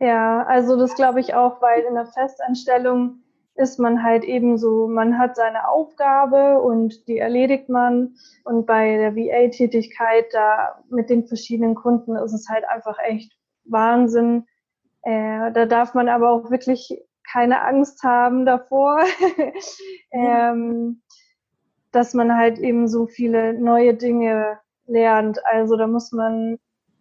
Ja, 0.00 0.44
also 0.44 0.76
das 0.76 0.94
glaube 0.94 1.20
ich 1.20 1.34
auch, 1.34 1.60
weil 1.60 1.82
in 1.82 1.94
der 1.94 2.06
Festanstellung 2.06 3.22
ist 3.58 3.80
man 3.80 4.04
halt 4.04 4.22
eben 4.22 4.56
so, 4.56 4.86
man 4.86 5.18
hat 5.18 5.34
seine 5.34 5.68
Aufgabe 5.68 6.60
und 6.60 7.08
die 7.08 7.18
erledigt 7.18 7.68
man. 7.68 8.14
Und 8.44 8.66
bei 8.66 8.96
der 8.96 9.16
VA-Tätigkeit, 9.16 10.26
da 10.32 10.84
mit 10.88 11.10
den 11.10 11.26
verschiedenen 11.26 11.74
Kunden 11.74 12.14
ist 12.14 12.32
es 12.32 12.48
halt 12.48 12.64
einfach 12.68 12.98
echt 13.00 13.32
Wahnsinn. 13.64 14.46
Äh, 15.02 15.50
da 15.50 15.66
darf 15.66 15.94
man 15.94 16.08
aber 16.08 16.30
auch 16.30 16.50
wirklich 16.50 17.02
keine 17.30 17.62
Angst 17.62 18.04
haben 18.04 18.46
davor, 18.46 19.00
ähm, 20.12 21.02
dass 21.90 22.14
man 22.14 22.36
halt 22.36 22.58
eben 22.58 22.86
so 22.86 23.06
viele 23.08 23.54
neue 23.54 23.94
Dinge 23.94 24.60
lernt. 24.86 25.44
Also 25.46 25.76
da 25.76 25.88
muss 25.88 26.12
man, 26.12 26.58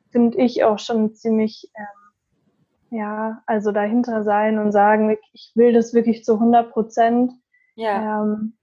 finde 0.10 0.40
ich, 0.40 0.64
auch 0.64 0.80
schon 0.80 1.14
ziemlich 1.14 1.70
ähm, 1.76 2.07
ja, 2.90 3.42
also 3.46 3.72
dahinter 3.72 4.24
sein 4.24 4.60
und 4.60 4.72
sagen, 4.72 5.18
ich 5.34 5.52
will 5.56 5.74
das 5.74 5.94
wirklich 5.94 6.24
zu 6.24 6.36
100 6.36 6.72
Prozent. 6.72 7.34
Ja. 7.76 8.24
Ähm, 8.24 8.58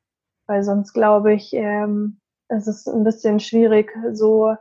weil 0.46 0.62
sonst 0.62 0.92
glaube 0.92 1.32
ich, 1.32 1.52
ähm, 1.54 2.20
es 2.48 2.66
ist 2.66 2.88
ein 2.88 3.04
bisschen 3.04 3.40
schwierig, 3.40 3.96
so 4.12 4.54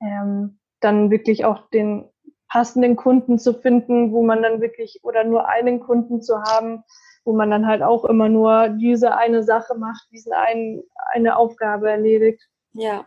ähm, 0.00 0.58
dann 0.80 1.10
wirklich 1.10 1.44
auch 1.44 1.68
den 1.70 2.08
passenden 2.48 2.96
Kunden 2.96 3.38
zu 3.38 3.54
finden, 3.54 4.12
wo 4.12 4.22
man 4.22 4.42
dann 4.42 4.60
wirklich 4.60 5.00
oder 5.02 5.24
nur 5.24 5.48
einen 5.48 5.80
Kunden 5.80 6.22
zu 6.22 6.40
haben, 6.42 6.84
wo 7.24 7.32
man 7.32 7.50
dann 7.50 7.66
halt 7.66 7.82
auch 7.82 8.04
immer 8.04 8.28
nur 8.28 8.68
diese 8.68 9.16
eine 9.16 9.42
Sache 9.42 9.74
macht, 9.74 10.06
diese 10.12 10.36
ein, 10.36 10.82
eine 11.12 11.36
Aufgabe 11.36 11.90
erledigt. 11.90 12.48
Ja. 12.72 13.04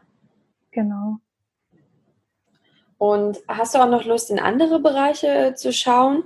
Genau. 0.71 1.19
Und 2.99 3.39
hast 3.47 3.73
du 3.73 3.79
auch 3.79 3.89
noch 3.89 4.03
Lust, 4.03 4.29
in 4.29 4.39
andere 4.39 4.79
Bereiche 4.79 5.53
zu 5.55 5.73
schauen? 5.73 6.25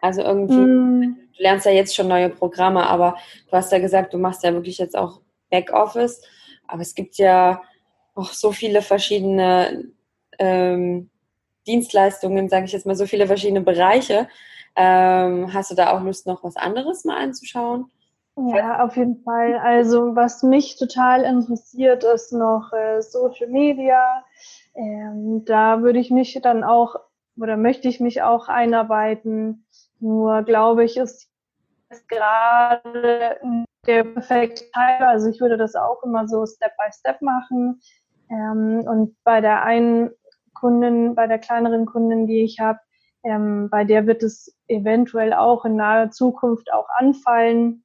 Also 0.00 0.22
irgendwie, 0.22 0.54
mm. 0.54 1.16
du 1.36 1.42
lernst 1.42 1.66
ja 1.66 1.72
jetzt 1.72 1.94
schon 1.94 2.08
neue 2.08 2.30
Programme, 2.30 2.86
aber 2.86 3.16
du 3.50 3.56
hast 3.56 3.70
ja 3.70 3.78
gesagt, 3.78 4.12
du 4.14 4.18
machst 4.18 4.42
ja 4.42 4.52
wirklich 4.52 4.78
jetzt 4.78 4.96
auch 4.96 5.20
Backoffice. 5.50 6.22
Aber 6.66 6.80
es 6.80 6.94
gibt 6.94 7.18
ja 7.18 7.62
auch 8.14 8.32
so 8.32 8.52
viele 8.52 8.80
verschiedene 8.82 9.84
ähm, 10.38 11.10
Dienstleistungen, 11.66 12.48
sage 12.48 12.64
ich 12.64 12.72
jetzt 12.72 12.86
mal, 12.86 12.96
so 12.96 13.06
viele 13.06 13.26
verschiedene 13.26 13.60
Bereiche. 13.60 14.28
Ähm, 14.76 15.52
hast 15.52 15.70
du 15.70 15.74
da 15.74 15.92
auch 15.92 16.02
Lust, 16.02 16.26
noch 16.26 16.42
was 16.42 16.56
anderes 16.56 17.04
mal 17.04 17.18
anzuschauen? 17.18 17.90
Ja, 18.36 18.84
auf 18.84 18.96
jeden 18.96 19.22
Fall. 19.22 19.58
Also 19.58 20.16
was 20.16 20.42
mich 20.42 20.76
total 20.76 21.22
interessiert, 21.22 22.02
ist 22.02 22.32
noch 22.32 22.72
äh, 22.72 23.00
Social 23.00 23.48
Media. 23.48 24.24
Ähm, 24.74 25.44
da 25.44 25.82
würde 25.82 25.98
ich 25.98 26.10
mich 26.10 26.38
dann 26.42 26.64
auch 26.64 26.96
oder 27.36 27.56
möchte 27.56 27.88
ich 27.88 28.00
mich 28.00 28.22
auch 28.22 28.48
einarbeiten. 28.48 29.66
Nur 30.00 30.42
glaube 30.42 30.84
ich, 30.84 30.96
ist 30.96 31.28
gerade 32.08 33.38
der 33.86 34.04
perfekte 34.04 34.64
Teil. 34.72 35.02
Also 35.06 35.28
ich 35.28 35.40
würde 35.40 35.56
das 35.56 35.74
auch 35.74 36.02
immer 36.02 36.26
so 36.28 36.46
Step 36.46 36.72
by 36.76 36.92
Step 36.92 37.22
machen. 37.22 37.80
Ähm, 38.30 38.84
und 38.86 39.16
bei 39.24 39.40
der 39.40 39.62
einen 39.62 40.10
Kundin, 40.54 41.14
bei 41.14 41.26
der 41.26 41.38
kleineren 41.38 41.86
Kundin, 41.86 42.26
die 42.26 42.42
ich 42.42 42.60
habe, 42.60 42.78
ähm, 43.22 43.68
bei 43.70 43.84
der 43.84 44.06
wird 44.06 44.22
es 44.22 44.56
eventuell 44.68 45.32
auch 45.32 45.64
in 45.64 45.76
naher 45.76 46.10
Zukunft 46.10 46.72
auch 46.72 46.88
anfallen. 46.96 47.84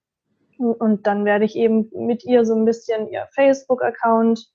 Und 0.58 1.08
dann 1.08 1.24
werde 1.24 1.46
ich 1.46 1.56
eben 1.56 1.90
mit 1.94 2.26
ihr 2.26 2.46
so 2.46 2.54
ein 2.54 2.66
bisschen 2.66 3.08
ihr 3.08 3.28
Facebook-Account 3.32 4.46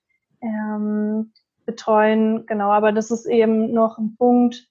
ähm, 0.42 1.32
betreuen. 1.64 2.46
Genau, 2.46 2.70
aber 2.70 2.92
das 2.92 3.10
ist 3.10 3.26
eben 3.26 3.72
noch 3.72 3.98
ein 3.98 4.16
Punkt, 4.16 4.68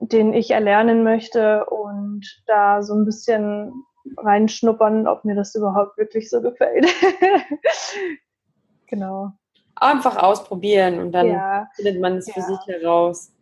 den 0.00 0.32
ich 0.32 0.50
erlernen 0.50 1.02
möchte 1.02 1.64
und 1.66 2.42
da 2.46 2.82
so 2.82 2.94
ein 2.94 3.04
bisschen 3.04 3.72
reinschnuppern, 4.16 5.06
ob 5.06 5.24
mir 5.24 5.34
das 5.34 5.54
überhaupt 5.54 5.96
wirklich 5.96 6.28
so 6.28 6.40
gefällt. 6.40 6.86
genau. 8.86 9.32
Einfach 9.76 10.22
ausprobieren 10.22 11.00
und 11.00 11.12
dann 11.12 11.28
ja. 11.28 11.68
findet 11.74 12.00
man 12.00 12.18
es 12.18 12.30
für 12.30 12.40
ja. 12.40 12.46
sich 12.46 12.58
heraus. 12.66 13.32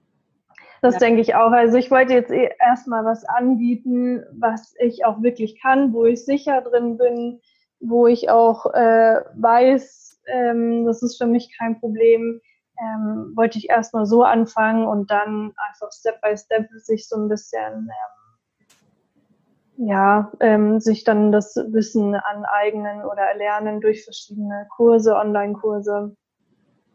Das 0.80 0.94
ja. 0.94 1.00
denke 1.00 1.20
ich 1.20 1.34
auch. 1.34 1.52
Also 1.52 1.76
ich 1.76 1.90
wollte 1.90 2.14
jetzt 2.14 2.30
eh 2.30 2.50
erstmal 2.58 3.04
was 3.04 3.24
anbieten, 3.24 4.24
was 4.32 4.74
ich 4.80 5.04
auch 5.04 5.22
wirklich 5.22 5.60
kann, 5.60 5.92
wo 5.92 6.04
ich 6.04 6.24
sicher 6.24 6.62
drin 6.62 6.96
bin, 6.96 7.40
wo 7.80 8.06
ich 8.06 8.30
auch 8.30 8.66
äh, 8.74 9.20
weiß, 9.34 10.11
ähm, 10.32 10.84
das 10.86 11.02
ist 11.02 11.18
für 11.18 11.26
mich 11.26 11.56
kein 11.56 11.78
Problem. 11.78 12.40
Ähm, 12.80 13.32
wollte 13.36 13.58
ich 13.58 13.68
erstmal 13.68 14.06
so 14.06 14.24
anfangen 14.24 14.86
und 14.86 15.10
dann 15.10 15.52
einfach 15.68 15.92
Step 15.92 16.20
by 16.22 16.36
Step 16.36 16.68
sich 16.78 17.06
so 17.06 17.16
ein 17.16 17.28
bisschen, 17.28 17.90
ähm, 17.90 19.86
ja, 19.88 20.32
ähm, 20.40 20.80
sich 20.80 21.04
dann 21.04 21.32
das 21.32 21.54
Wissen 21.54 22.14
aneignen 22.14 23.04
oder 23.04 23.22
erlernen 23.22 23.80
durch 23.80 24.04
verschiedene 24.04 24.66
Kurse, 24.74 25.14
Online-Kurse. 25.14 26.16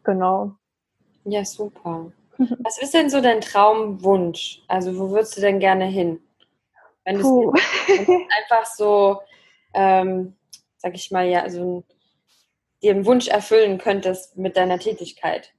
Genau. 0.02 0.52
Ja, 1.24 1.44
super. 1.44 2.12
Was 2.38 2.80
ist 2.80 2.94
denn 2.94 3.10
so 3.10 3.20
dein 3.20 3.40
Traumwunsch? 3.40 4.62
Also 4.68 4.98
wo 4.98 5.10
würdest 5.10 5.36
du 5.36 5.40
denn 5.40 5.58
gerne 5.58 5.86
hin? 5.86 6.20
Wenn 7.04 7.20
du 7.20 7.52
einfach 7.52 8.66
so, 8.66 9.20
ähm, 9.74 10.36
sag 10.76 10.94
ich 10.94 11.10
mal, 11.10 11.26
ja, 11.26 11.48
so 11.48 11.78
ein 11.78 11.84
dir 12.82 12.92
einen 12.92 13.06
Wunsch 13.06 13.28
erfüllen 13.28 13.78
könntest 13.78 14.36
mit 14.36 14.56
deiner 14.56 14.78
Tätigkeit? 14.78 15.52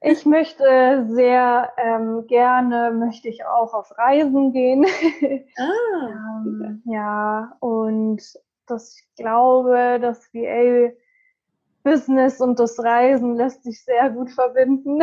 Ich 0.00 0.24
möchte 0.24 1.06
sehr 1.08 1.72
ähm, 1.76 2.28
gerne, 2.28 2.92
möchte 2.92 3.28
ich 3.28 3.44
auch 3.44 3.74
auf 3.74 3.90
Reisen 3.98 4.52
gehen. 4.52 4.86
Ah, 5.58 6.44
ähm, 6.44 6.82
ja, 6.86 7.56
und 7.58 8.22
das, 8.66 8.96
ich 8.96 9.08
glaube, 9.16 9.98
das 10.00 10.32
VA-Business 10.32 12.40
und 12.40 12.60
das 12.60 12.78
Reisen 12.78 13.34
lässt 13.34 13.64
sich 13.64 13.84
sehr 13.84 14.10
gut 14.10 14.30
verbinden. 14.30 15.02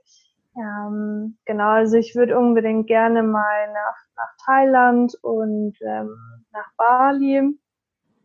ähm, 0.56 1.36
genau, 1.44 1.70
also 1.70 1.96
ich 1.96 2.14
würde 2.14 2.38
unbedingt 2.38 2.86
gerne 2.86 3.24
mal 3.24 3.72
nach, 3.72 3.96
nach 4.16 4.36
Thailand 4.44 5.18
und 5.22 5.76
ähm, 5.80 6.16
nach 6.52 6.70
Bali. 6.76 7.58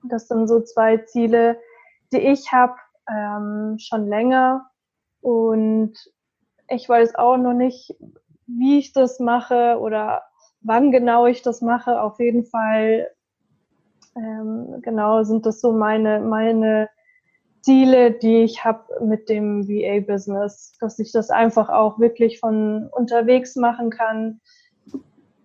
Das 0.09 0.27
sind 0.27 0.47
so 0.47 0.61
zwei 0.61 0.97
Ziele, 0.97 1.59
die 2.11 2.19
ich 2.19 2.51
habe, 2.51 2.75
ähm, 3.09 3.77
schon 3.79 4.07
länger. 4.07 4.69
Und 5.21 5.93
ich 6.69 6.87
weiß 6.87 7.15
auch 7.15 7.37
noch 7.37 7.53
nicht, 7.53 7.95
wie 8.47 8.79
ich 8.79 8.93
das 8.93 9.19
mache 9.19 9.77
oder 9.79 10.23
wann 10.61 10.91
genau 10.91 11.25
ich 11.25 11.41
das 11.41 11.61
mache. 11.61 12.01
Auf 12.01 12.19
jeden 12.19 12.45
Fall, 12.45 13.09
ähm, 14.15 14.79
genau, 14.81 15.23
sind 15.23 15.45
das 15.45 15.61
so 15.61 15.71
meine, 15.71 16.19
meine 16.19 16.89
Ziele, 17.61 18.11
die 18.11 18.43
ich 18.43 18.65
habe 18.65 18.83
mit 19.05 19.29
dem 19.29 19.67
VA-Business, 19.67 20.73
dass 20.79 20.99
ich 20.99 21.11
das 21.13 21.29
einfach 21.29 21.69
auch 21.69 21.97
wirklich 21.99 22.39
von 22.39 22.89
unterwegs 22.91 23.55
machen 23.55 23.89
kann. 23.89 24.41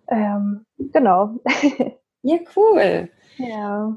Ähm, 0.09 0.65
genau. 0.79 1.39
Ja, 2.23 2.39
cool. 2.57 3.09
Ja. 3.37 3.97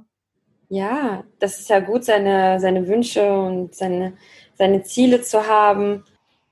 Ja, 0.73 1.25
das 1.39 1.59
ist 1.59 1.69
ja 1.69 1.81
gut, 1.81 2.05
seine, 2.05 2.57
seine 2.61 2.87
Wünsche 2.87 3.29
und 3.29 3.75
seine, 3.75 4.13
seine 4.55 4.83
Ziele 4.83 5.21
zu 5.21 5.45
haben 5.45 6.05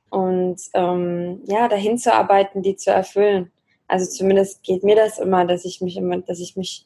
und 0.10 0.60
ähm, 0.74 1.42
ja, 1.46 1.70
dahin 1.70 1.98
zu 1.98 2.14
arbeiten, 2.14 2.62
die 2.62 2.76
zu 2.76 2.92
erfüllen. 2.92 3.50
Also 3.88 4.12
zumindest 4.12 4.62
geht 4.64 4.84
mir 4.84 4.98
das 4.98 5.20
immer, 5.20 5.46
dass 5.46 5.64
ich 5.64 5.80
mich 5.80 5.96
immer, 5.96 6.18
dass 6.18 6.42
ich 6.42 6.58
mich 6.58 6.86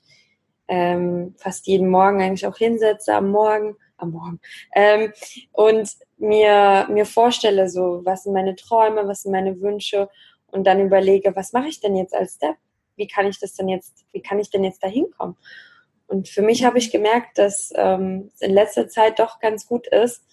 ähm, 0.68 1.34
fast 1.40 1.66
jeden 1.66 1.90
Morgen 1.90 2.22
eigentlich 2.22 2.46
auch 2.46 2.58
hinsetze 2.58 3.16
am 3.16 3.32
Morgen, 3.32 3.78
am 3.98 4.12
Morgen 4.12 4.40
ähm, 4.76 5.12
und 5.54 5.90
mir 6.20 6.86
mir 6.92 7.06
vorstelle, 7.08 7.68
so 7.68 8.02
was 8.04 8.24
sind 8.24 8.34
meine 8.34 8.56
Träume, 8.56 9.08
was 9.08 9.24
sind 9.24 9.32
meine 9.32 9.60
Wünsche 9.60 10.08
und 10.52 10.68
dann 10.68 10.80
überlege, 10.82 11.36
was 11.36 11.52
mache 11.52 11.68
ich 11.70 11.80
denn 11.80 11.96
jetzt 11.96 12.14
als 12.14 12.36
Step? 12.36 12.58
Wie 12.96 13.08
kann 13.08 13.26
ich 13.26 13.40
das 13.40 13.56
denn 13.56 13.70
jetzt? 13.70 14.06
Wie 14.12 14.22
kann 14.22 14.38
ich 14.40 14.52
denn 14.52 14.64
jetzt 14.64 14.84
dahin 14.84 15.08
kommen? 15.18 15.36
Und 16.14 16.30
für 16.30 16.44
mich 16.44 16.64
habe 16.64 16.78
ich 16.78 16.92
gemerkt, 16.92 17.40
dass 17.40 17.74
ähm, 17.76 18.30
es 18.36 18.42
in 18.42 18.54
letzter 18.54 18.88
Zeit 18.88 19.18
doch 19.18 19.40
ganz 19.40 19.66
gut 19.66 19.88
ist, 19.88 20.24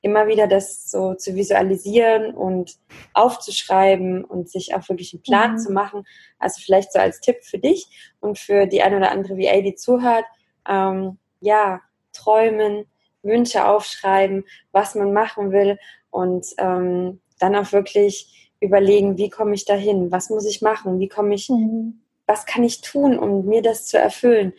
immer 0.00 0.28
wieder 0.28 0.46
das 0.46 0.90
so 0.90 1.12
zu 1.12 1.34
visualisieren 1.34 2.34
und 2.34 2.76
aufzuschreiben 3.12 4.24
und 4.24 4.48
sich 4.48 4.74
auch 4.74 4.88
wirklich 4.88 5.12
einen 5.12 5.22
Plan 5.22 5.52
mhm. 5.52 5.58
zu 5.58 5.72
machen. 5.72 6.04
Also 6.38 6.62
vielleicht 6.64 6.90
so 6.90 6.98
als 7.00 7.20
Tipp 7.20 7.44
für 7.44 7.58
dich 7.58 8.14
und 8.18 8.38
für 8.38 8.64
die 8.66 8.80
eine 8.80 8.96
oder 8.96 9.10
andere 9.10 9.36
VA, 9.36 9.60
die 9.60 9.74
zuhört. 9.74 10.24
Ähm, 10.66 11.18
ja, 11.40 11.82
träumen, 12.14 12.86
Wünsche 13.22 13.66
aufschreiben, 13.66 14.46
was 14.72 14.94
man 14.94 15.12
machen 15.12 15.52
will 15.52 15.78
und 16.08 16.46
ähm, 16.56 17.20
dann 17.38 17.56
auch 17.56 17.72
wirklich 17.72 18.50
überlegen, 18.60 19.18
wie 19.18 19.28
komme 19.28 19.54
ich 19.54 19.66
dahin, 19.66 20.10
was 20.10 20.30
muss 20.30 20.46
ich 20.46 20.62
machen, 20.62 20.98
wie 20.98 21.08
komme 21.08 21.34
ich, 21.34 21.50
mhm. 21.50 22.00
was 22.24 22.46
kann 22.46 22.64
ich 22.64 22.80
tun, 22.80 23.18
um 23.18 23.44
mir 23.44 23.60
das 23.60 23.86
zu 23.86 23.98
erfüllen, 23.98 24.54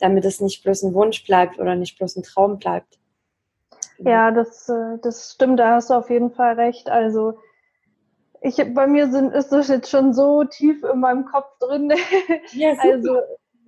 damit 0.00 0.24
es 0.24 0.40
nicht 0.40 0.62
bloß 0.62 0.82
ein 0.82 0.94
Wunsch 0.94 1.24
bleibt 1.24 1.58
oder 1.58 1.74
nicht 1.76 1.98
bloß 1.98 2.16
ein 2.16 2.22
Traum 2.22 2.58
bleibt. 2.58 2.98
Ja, 3.98 4.30
das, 4.30 4.68
äh, 4.68 4.98
das 5.02 5.32
stimmt, 5.34 5.60
da 5.60 5.74
hast 5.74 5.90
du 5.90 5.94
auf 5.94 6.10
jeden 6.10 6.30
Fall 6.30 6.54
recht. 6.54 6.88
Also 6.88 7.38
ich, 8.40 8.56
bei 8.74 8.86
mir 8.86 9.10
sind, 9.10 9.34
ist 9.34 9.50
das 9.50 9.68
jetzt 9.68 9.90
schon 9.90 10.14
so 10.14 10.44
tief 10.44 10.82
in 10.82 11.00
meinem 11.00 11.26
Kopf 11.26 11.58
drin. 11.58 11.92
Ja, 12.52 12.74
also 12.78 13.18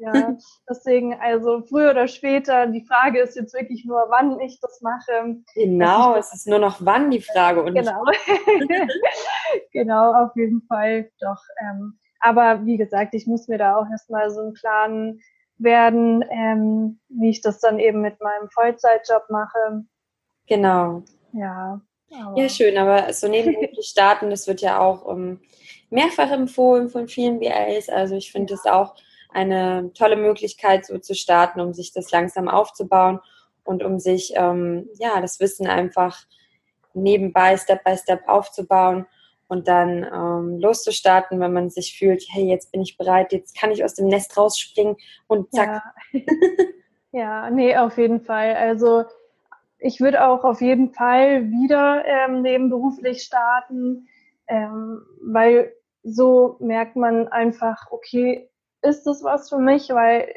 ja, 0.03 0.13
deswegen, 0.69 1.15
also 1.21 1.63
früher 1.63 1.91
oder 1.93 2.09
später, 2.09 2.67
die 2.67 2.85
Frage 2.85 3.21
ist 3.21 3.37
jetzt 3.37 3.55
wirklich 3.55 3.85
nur, 3.85 4.07
wann 4.09 4.41
ich 4.41 4.59
das 4.61 4.81
mache. 4.81 5.37
Genau, 5.55 6.17
es 6.17 6.33
ist 6.35 6.49
nur 6.49 6.59
noch 6.59 6.79
wann 6.81 7.11
die 7.11 7.21
Frage. 7.21 7.63
Und 7.63 7.75
genau, 7.75 8.05
genau, 9.73 10.13
auf 10.13 10.35
jeden 10.35 10.63
Fall 10.63 11.11
doch. 11.21 11.43
Ähm, 11.61 11.99
aber 12.19 12.65
wie 12.65 12.77
gesagt, 12.77 13.15
ich 13.15 13.27
muss 13.27 13.49
mir 13.49 13.59
da 13.59 13.77
auch 13.77 13.87
erstmal 13.91 14.31
so 14.31 14.41
einen 14.41 14.55
Plan 14.55 15.21
werden, 15.63 16.25
ähm, 16.31 17.01
wie 17.09 17.31
ich 17.31 17.41
das 17.41 17.61
dann 17.61 17.79
eben 17.79 18.01
mit 18.01 18.21
meinem 18.21 18.49
Vollzeitjob 18.51 19.31
mache. 19.31 19.85
Genau. 20.47 21.03
Ja. 21.33 21.81
Ja, 22.37 22.49
schön, 22.51 22.77
aber 22.77 23.11
so 23.15 23.27
nebenberuflich 23.27 23.87
starten, 23.91 24.29
das 24.29 24.47
wird 24.47 24.61
ja 24.61 24.79
auch 24.79 25.03
um, 25.03 25.23
ähm, 25.23 25.41
mehrfach 25.89 26.31
empfohlen 26.31 26.91
von 26.91 27.09
vielen 27.09 27.41
BAs. 27.41 27.89
Also 27.89 28.17
ich 28.17 28.33
finde 28.33 28.55
es 28.55 28.67
auch 28.67 28.95
eine 29.31 29.93
tolle 29.95 30.17
Möglichkeit, 30.17 30.85
so 30.85 30.99
zu 30.99 31.15
starten, 31.15 31.61
um 31.61 31.73
sich 31.73 31.93
das 31.93 32.11
langsam 32.11 32.49
aufzubauen 32.49 33.21
und 33.65 33.83
um 33.83 33.99
sich 33.99 34.35
ähm, 34.37 34.89
ja 34.99 35.21
das 35.21 35.41
Wissen 35.41 35.67
einfach 35.67 36.25
nebenbei, 36.93 37.57
Step 37.57 37.83
by 37.85 37.97
Step 37.97 38.29
aufzubauen 38.29 39.07
und 39.53 39.69
dann 39.69 40.03
ähm, 40.03 40.59
loszustarten, 40.61 41.39
wenn 41.39 41.53
man 41.53 41.69
sich 41.69 41.99
fühlt, 41.99 42.25
hey, 42.31 42.45
jetzt 42.45 42.73
bin 42.73 42.81
ich 42.81 42.97
bereit, 42.97 43.33
jetzt 43.33 43.55
kann 43.55 43.71
ich 43.71 43.85
aus 43.85 43.93
dem 43.93 44.07
Nest 44.07 44.35
rausspringen 44.39 44.97
und 45.27 45.53
zack. 45.53 45.83
Ja, 46.11 46.21
ja 47.13 47.51
nee, 47.51 47.77
auf 47.77 47.99
jeden 47.99 48.23
Fall. 48.23 48.55
Also 48.57 49.05
ich 49.79 50.01
würde 50.01 50.27
auch 50.27 50.45
auf 50.45 50.63
jeden 50.63 50.95
Fall 50.95 51.51
wieder 51.51 52.03
ähm, 52.07 52.41
nebenberuflich 52.41 53.25
starten, 53.25 54.09
ähm, 54.47 55.03
weil 55.21 55.75
so 56.03 56.57
merkt 56.59 56.97
man 56.97 57.29
einfach, 57.29 57.91
okay, 57.91 58.49
ist 58.81 59.07
das 59.07 59.23
was 59.23 59.51
für 59.51 59.59
mich, 59.59 59.91
weil 59.91 60.35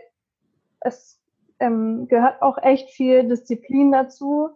es 0.81 1.21
ähm, 1.61 2.09
gehört 2.09 2.41
auch 2.41 2.57
echt 2.57 2.89
viel 2.89 3.29
Disziplin 3.29 3.93
dazu, 3.93 4.49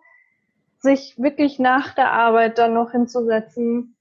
sich 0.80 1.18
wirklich 1.18 1.60
nach 1.60 1.96
der 1.96 2.12
Arbeit 2.12 2.58
dann 2.58 2.74
noch 2.74 2.92
hinzusetzen, 2.92 3.96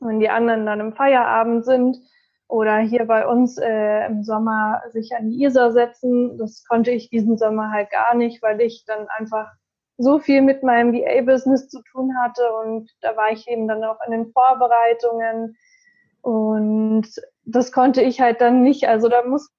wenn 0.00 0.20
die 0.20 0.28
anderen 0.28 0.66
dann 0.66 0.80
im 0.80 0.92
Feierabend 0.94 1.64
sind 1.64 1.98
oder 2.48 2.78
hier 2.78 3.06
bei 3.06 3.26
uns 3.26 3.58
äh, 3.58 4.06
im 4.06 4.22
Sommer 4.22 4.82
sich 4.92 5.14
an 5.16 5.30
die 5.30 5.42
Isar 5.42 5.72
setzen. 5.72 6.38
Das 6.38 6.64
konnte 6.64 6.90
ich 6.90 7.10
diesen 7.10 7.38
Sommer 7.38 7.70
halt 7.72 7.90
gar 7.90 8.14
nicht, 8.14 8.42
weil 8.42 8.60
ich 8.60 8.84
dann 8.86 9.08
einfach 9.08 9.52
so 9.98 10.18
viel 10.18 10.42
mit 10.42 10.62
meinem 10.62 10.92
VA-Business 10.92 11.68
zu 11.68 11.82
tun 11.90 12.12
hatte 12.20 12.42
und 12.64 12.90
da 13.00 13.16
war 13.16 13.32
ich 13.32 13.48
eben 13.48 13.66
dann 13.66 13.82
auch 13.82 13.98
in 14.06 14.12
den 14.12 14.32
Vorbereitungen 14.32 15.56
und 16.20 17.06
das 17.44 17.72
konnte 17.72 18.02
ich 18.02 18.20
halt 18.20 18.40
dann 18.40 18.62
nicht. 18.62 18.88
Also 18.88 19.08
da 19.08 19.24
muss 19.24 19.50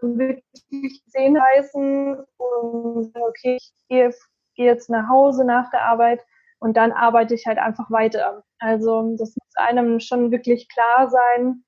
wirklich 0.00 1.02
sehen 1.06 1.40
heißen 1.40 2.16
und 2.36 3.16
okay, 3.16 3.56
ich 3.56 3.72
gehe, 3.88 4.12
gehe 4.54 4.66
jetzt 4.66 4.90
nach 4.90 5.08
Hause 5.08 5.44
nach 5.44 5.70
der 5.70 5.82
Arbeit 5.82 6.20
und 6.64 6.78
dann 6.78 6.92
arbeite 6.92 7.34
ich 7.34 7.46
halt 7.46 7.58
einfach 7.58 7.90
weiter. 7.90 8.42
Also 8.58 9.14
das 9.18 9.36
muss 9.36 9.54
einem 9.56 10.00
schon 10.00 10.30
wirklich 10.30 10.66
klar 10.70 11.10
sein, 11.10 11.62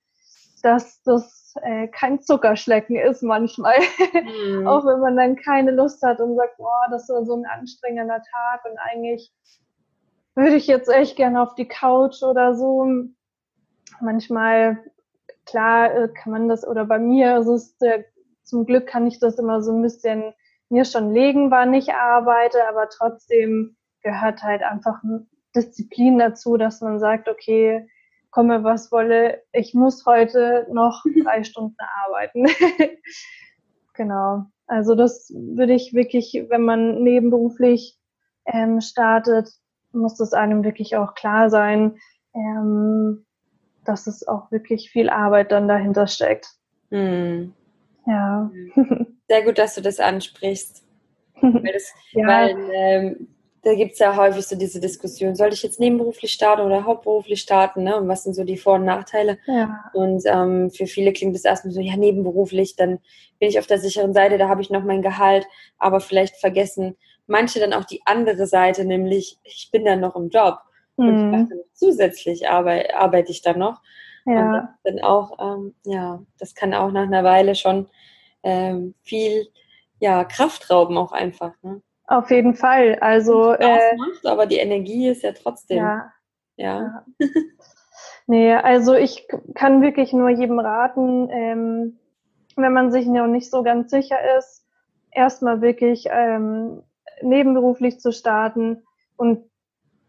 dass 0.62 1.02
das 1.02 1.54
äh, 1.60 1.88
kein 1.88 2.22
Zuckerschlecken 2.22 2.96
ist 2.96 3.22
manchmal. 3.22 3.76
Mhm. 4.14 4.66
Auch 4.66 4.86
wenn 4.86 5.00
man 5.00 5.14
dann 5.14 5.36
keine 5.36 5.72
Lust 5.72 6.02
hat 6.02 6.18
und 6.18 6.34
sagt, 6.36 6.56
boah, 6.56 6.86
das 6.90 7.10
ist 7.10 7.26
so 7.26 7.34
ein 7.34 7.44
anstrengender 7.44 8.22
Tag 8.22 8.64
und 8.64 8.78
eigentlich 8.78 9.30
würde 10.34 10.56
ich 10.56 10.66
jetzt 10.66 10.88
echt 10.88 11.16
gerne 11.16 11.42
auf 11.42 11.54
die 11.56 11.68
Couch 11.68 12.22
oder 12.22 12.54
so. 12.54 12.86
Manchmal, 14.00 14.82
klar, 15.44 15.94
äh, 15.94 16.08
kann 16.08 16.32
man 16.32 16.48
das, 16.48 16.66
oder 16.66 16.86
bei 16.86 16.98
mir 16.98 17.34
also 17.34 17.54
ist 17.54 17.82
der, 17.82 18.06
zum 18.44 18.64
Glück 18.64 18.86
kann 18.86 19.06
ich 19.06 19.18
das 19.18 19.38
immer 19.38 19.60
so 19.62 19.72
ein 19.72 19.82
bisschen 19.82 20.32
mir 20.70 20.86
schon 20.86 21.12
legen, 21.12 21.50
wann 21.50 21.74
ich 21.74 21.92
arbeite, 21.92 22.66
aber 22.66 22.88
trotzdem 22.88 23.75
gehört 24.06 24.44
halt 24.44 24.62
einfach 24.62 25.02
Disziplin 25.56 26.18
dazu, 26.18 26.56
dass 26.56 26.80
man 26.80 27.00
sagt, 27.00 27.28
okay, 27.28 27.88
komme, 28.30 28.62
was 28.62 28.92
wolle, 28.92 29.42
ich 29.52 29.74
muss 29.74 30.06
heute 30.06 30.66
noch 30.70 31.02
drei 31.24 31.42
Stunden 31.42 31.76
arbeiten. 32.06 32.46
genau. 33.94 34.44
Also 34.68 34.94
das 34.94 35.32
würde 35.34 35.74
ich 35.74 35.92
wirklich, 35.92 36.46
wenn 36.48 36.62
man 36.62 37.02
nebenberuflich 37.02 37.98
ähm, 38.46 38.80
startet, 38.80 39.48
muss 39.90 40.16
das 40.16 40.32
einem 40.32 40.62
wirklich 40.62 40.96
auch 40.96 41.14
klar 41.14 41.50
sein, 41.50 41.98
ähm, 42.32 43.26
dass 43.84 44.06
es 44.06 44.26
auch 44.28 44.52
wirklich 44.52 44.90
viel 44.90 45.10
Arbeit 45.10 45.50
dann 45.50 45.66
dahinter 45.66 46.06
steckt. 46.06 46.48
Hm. 46.90 47.54
Ja. 48.06 48.50
Sehr 49.28 49.42
gut, 49.44 49.58
dass 49.58 49.74
du 49.74 49.80
das 49.80 49.98
ansprichst. 49.98 50.84
Weil, 51.40 51.72
das, 51.72 51.92
ja. 52.12 52.26
weil 52.26 52.56
ähm, 52.72 53.28
da 53.66 53.74
gibt 53.74 53.94
es 53.94 53.98
ja 53.98 54.16
häufig 54.16 54.46
so 54.46 54.56
diese 54.56 54.80
Diskussion, 54.80 55.34
soll 55.34 55.52
ich 55.52 55.62
jetzt 55.62 55.80
nebenberuflich 55.80 56.32
starten 56.32 56.62
oder 56.62 56.84
hauptberuflich 56.84 57.40
starten? 57.40 57.82
Ne? 57.82 57.96
Und 57.96 58.08
was 58.08 58.22
sind 58.22 58.34
so 58.34 58.44
die 58.44 58.56
Vor- 58.56 58.74
und 58.74 58.84
Nachteile? 58.84 59.38
Ja. 59.46 59.90
Und 59.92 60.22
ähm, 60.26 60.70
für 60.70 60.86
viele 60.86 61.12
klingt 61.12 61.34
es 61.34 61.44
erstmal 61.44 61.72
so, 61.72 61.80
ja, 61.80 61.96
nebenberuflich, 61.96 62.76
dann 62.76 63.00
bin 63.38 63.48
ich 63.48 63.58
auf 63.58 63.66
der 63.66 63.78
sicheren 63.78 64.12
Seite, 64.14 64.38
da 64.38 64.48
habe 64.48 64.62
ich 64.62 64.70
noch 64.70 64.84
mein 64.84 65.02
Gehalt, 65.02 65.46
aber 65.78 66.00
vielleicht 66.00 66.36
vergessen 66.36 66.96
manche 67.26 67.60
dann 67.60 67.72
auch 67.72 67.84
die 67.84 68.02
andere 68.04 68.46
Seite, 68.46 68.84
nämlich 68.84 69.38
ich 69.42 69.70
bin 69.70 69.84
dann 69.84 70.00
noch 70.00 70.16
im 70.16 70.28
Job. 70.28 70.58
Mhm. 70.96 71.08
Und 71.08 71.34
ich 71.34 71.40
dachte, 71.40 71.64
zusätzlich 71.72 72.48
arbeite, 72.48 72.94
arbeite 72.96 73.32
ich 73.32 73.42
dann 73.42 73.58
noch. 73.58 73.82
Ja. 74.24 74.60
Und 74.60 74.68
dann 74.84 75.00
auch, 75.00 75.38
ähm, 75.40 75.74
ja, 75.84 76.22
das 76.38 76.54
kann 76.54 76.74
auch 76.74 76.90
nach 76.90 77.06
einer 77.06 77.24
Weile 77.24 77.54
schon 77.54 77.88
ähm, 78.42 78.94
viel 79.02 79.48
ja, 79.98 80.24
Kraft 80.24 80.70
rauben 80.70 80.96
auch 80.98 81.12
einfach. 81.12 81.52
Ne? 81.62 81.82
Auf 82.06 82.30
jeden 82.30 82.54
Fall. 82.54 82.98
Also 83.00 83.52
äh, 83.52 83.96
macht, 83.96 84.26
aber 84.26 84.46
die 84.46 84.58
Energie 84.58 85.08
ist 85.08 85.22
ja 85.22 85.32
trotzdem. 85.32 85.78
Ja. 85.78 86.12
Ja. 86.56 87.04
ja. 87.18 87.28
nee, 88.26 88.54
also 88.54 88.94
ich 88.94 89.26
kann 89.54 89.82
wirklich 89.82 90.12
nur 90.12 90.28
jedem 90.28 90.58
raten, 90.58 91.28
ähm, 91.30 91.98
wenn 92.56 92.72
man 92.72 92.90
sich 92.92 93.06
noch 93.06 93.26
nicht 93.26 93.50
so 93.50 93.62
ganz 93.62 93.90
sicher 93.90 94.18
ist, 94.38 94.64
erstmal 95.10 95.60
wirklich 95.60 96.06
ähm, 96.10 96.82
nebenberuflich 97.22 98.00
zu 98.00 98.12
starten 98.12 98.84
und 99.16 99.50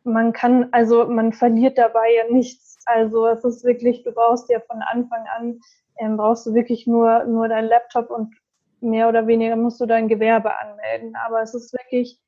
man 0.03 0.33
kann, 0.33 0.69
also 0.71 1.05
man 1.05 1.33
verliert 1.33 1.77
dabei 1.77 2.13
ja 2.15 2.31
nichts. 2.31 2.77
Also 2.85 3.27
es 3.27 3.43
ist 3.43 3.65
wirklich, 3.65 4.03
du 4.03 4.11
brauchst 4.11 4.49
ja 4.49 4.59
von 4.61 4.81
Anfang 4.81 5.25
an, 5.35 5.59
ähm, 5.97 6.15
brauchst 6.15 6.45
du 6.45 6.53
wirklich 6.53 6.87
nur, 6.87 7.25
nur 7.25 7.49
dein 7.49 7.65
Laptop 7.65 8.09
und 8.09 8.33
mehr 8.79 9.09
oder 9.09 9.27
weniger 9.27 9.55
musst 9.55 9.79
du 9.81 9.85
dein 9.85 10.07
Gewerbe 10.07 10.57
anmelden. 10.59 11.15
Aber 11.25 11.41
es 11.41 11.53
ist 11.53 11.73
wirklich, 11.73 12.19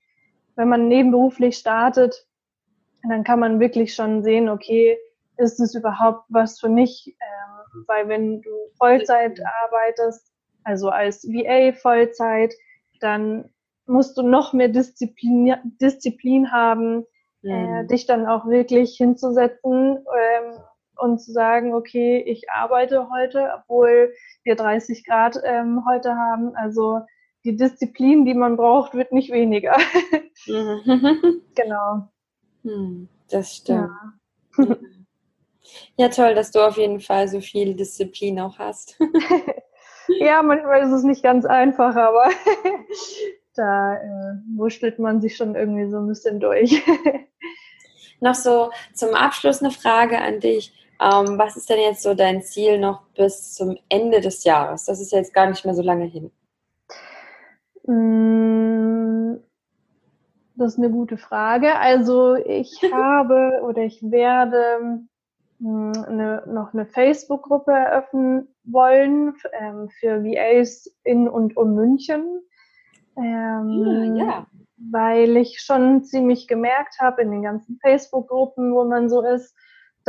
wenn 0.56 0.70
man 0.70 0.88
nebenberuflich 0.88 1.58
startet, 1.58 2.28
dann 3.08 3.24
kann 3.24 3.40
man 3.40 3.60
wirklich 3.60 3.94
schon 3.94 4.24
sehen, 4.24 4.50
okay, 4.50 4.98
ist 5.38 5.60
es 5.60 5.74
überhaupt 5.74 6.26
was 6.30 6.60
für 6.60 6.70
mich? 6.70 7.16
Ähm, 7.20 7.86
weil 7.88 8.10
wenn 8.10 8.42
du 8.42 8.50
Vollzeit 8.78 9.40
arbeitest, 9.64 10.32
also 10.64 10.90
als 10.90 11.24
VA 11.24 11.72
Vollzeit, 11.74 12.54
dann 13.00 13.50
musst 13.86 14.18
du 14.18 14.22
noch 14.22 14.54
mehr 14.54 14.68
Disziplin, 14.68 15.56
Disziplin 15.82 16.52
haben, 16.52 17.06
äh, 17.44 17.48
mhm. 17.48 17.74
äh, 17.74 17.88
dich 17.88 18.06
dann 18.06 18.28
auch 18.28 18.46
wirklich 18.46 18.98
hinzusetzen 18.98 19.98
ähm, 19.98 20.59
und 21.10 21.20
zu 21.20 21.32
sagen, 21.32 21.74
okay, 21.74 22.24
ich 22.26 22.50
arbeite 22.50 23.10
heute, 23.10 23.52
obwohl 23.58 24.14
wir 24.44 24.56
30 24.56 25.06
Grad 25.06 25.40
ähm, 25.44 25.84
heute 25.88 26.16
haben. 26.16 26.56
Also 26.56 27.02
die 27.44 27.56
Disziplin, 27.56 28.26
die 28.26 28.34
man 28.34 28.58
braucht, 28.58 28.94
wird 28.94 29.12
nicht 29.12 29.32
weniger. 29.32 29.78
Mhm. 30.48 31.42
genau. 31.56 32.10
Hm, 32.64 33.08
das 33.30 33.56
stimmt. 33.56 33.90
Ja. 34.58 34.76
ja, 35.96 36.10
toll, 36.10 36.36
dass 36.36 36.52
du 36.52 36.60
auf 36.60 36.78
jeden 36.78 37.00
Fall 37.00 37.28
so 37.28 37.40
viel 37.40 37.76
Disziplin 37.76 38.40
auch 38.40 38.60
hast. 38.60 39.00
ja, 40.20 40.42
manchmal 40.44 40.82
ist 40.82 40.92
es 40.92 41.04
nicht 41.04 41.24
ganz 41.24 41.46
einfach, 41.46 41.96
aber 41.96 42.30
da 43.56 43.96
äh, 43.96 44.36
wurschtelt 44.56 45.00
man 45.00 45.22
sich 45.22 45.38
schon 45.38 45.56
irgendwie 45.56 45.90
so 45.90 45.98
ein 45.98 46.08
bisschen 46.08 46.40
durch. 46.40 46.84
noch 48.20 48.36
so 48.36 48.72
zum 48.94 49.14
Abschluss 49.16 49.62
eine 49.62 49.72
Frage 49.72 50.20
an 50.20 50.40
dich. 50.40 50.74
Ähm, 51.02 51.38
was 51.38 51.56
ist 51.56 51.70
denn 51.70 51.80
jetzt 51.80 52.04
so 52.04 52.14
dein 52.14 52.42
Ziel 52.42 52.78
noch 52.78 53.08
bis 53.16 53.54
zum 53.54 53.78
Ende 53.88 54.20
des 54.20 54.44
Jahres? 54.44 54.86
Das 54.86 55.00
ist 55.00 55.12
jetzt 55.12 55.34
gar 55.34 55.50
nicht 55.50 55.64
mehr 55.64 55.74
so 55.74 55.82
lange 55.82 56.06
hin. 56.06 56.32
Mm, 57.88 59.40
das 60.56 60.74
ist 60.74 60.78
eine 60.78 60.90
gute 60.90 61.18
Frage. 61.18 61.76
Also 61.76 62.36
ich 62.36 62.82
habe 62.94 63.62
oder 63.64 63.84
ich 63.84 64.02
werde 64.04 65.02
hm, 65.60 65.94
eine, 66.06 66.44
noch 66.48 66.74
eine 66.74 66.86
Facebook-Gruppe 66.86 67.72
eröffnen 67.72 68.50
wollen 68.66 69.36
ähm, 69.54 69.90
für 69.90 70.24
VAs 70.24 70.94
in 71.04 71.30
und 71.30 71.56
um 71.56 71.76
München. 71.76 72.42
Ähm, 73.16 74.18
ja, 74.18 74.26
ja. 74.26 74.48
Weil 74.92 75.38
ich 75.38 75.62
schon 75.62 76.04
ziemlich 76.04 76.48
gemerkt 76.48 77.00
habe 77.00 77.22
in 77.22 77.32
den 77.32 77.44
ganzen 77.44 77.80
Facebook-Gruppen, 77.82 78.74
wo 78.74 78.84
man 78.84 79.10
so 79.10 79.22
ist, 79.22 79.56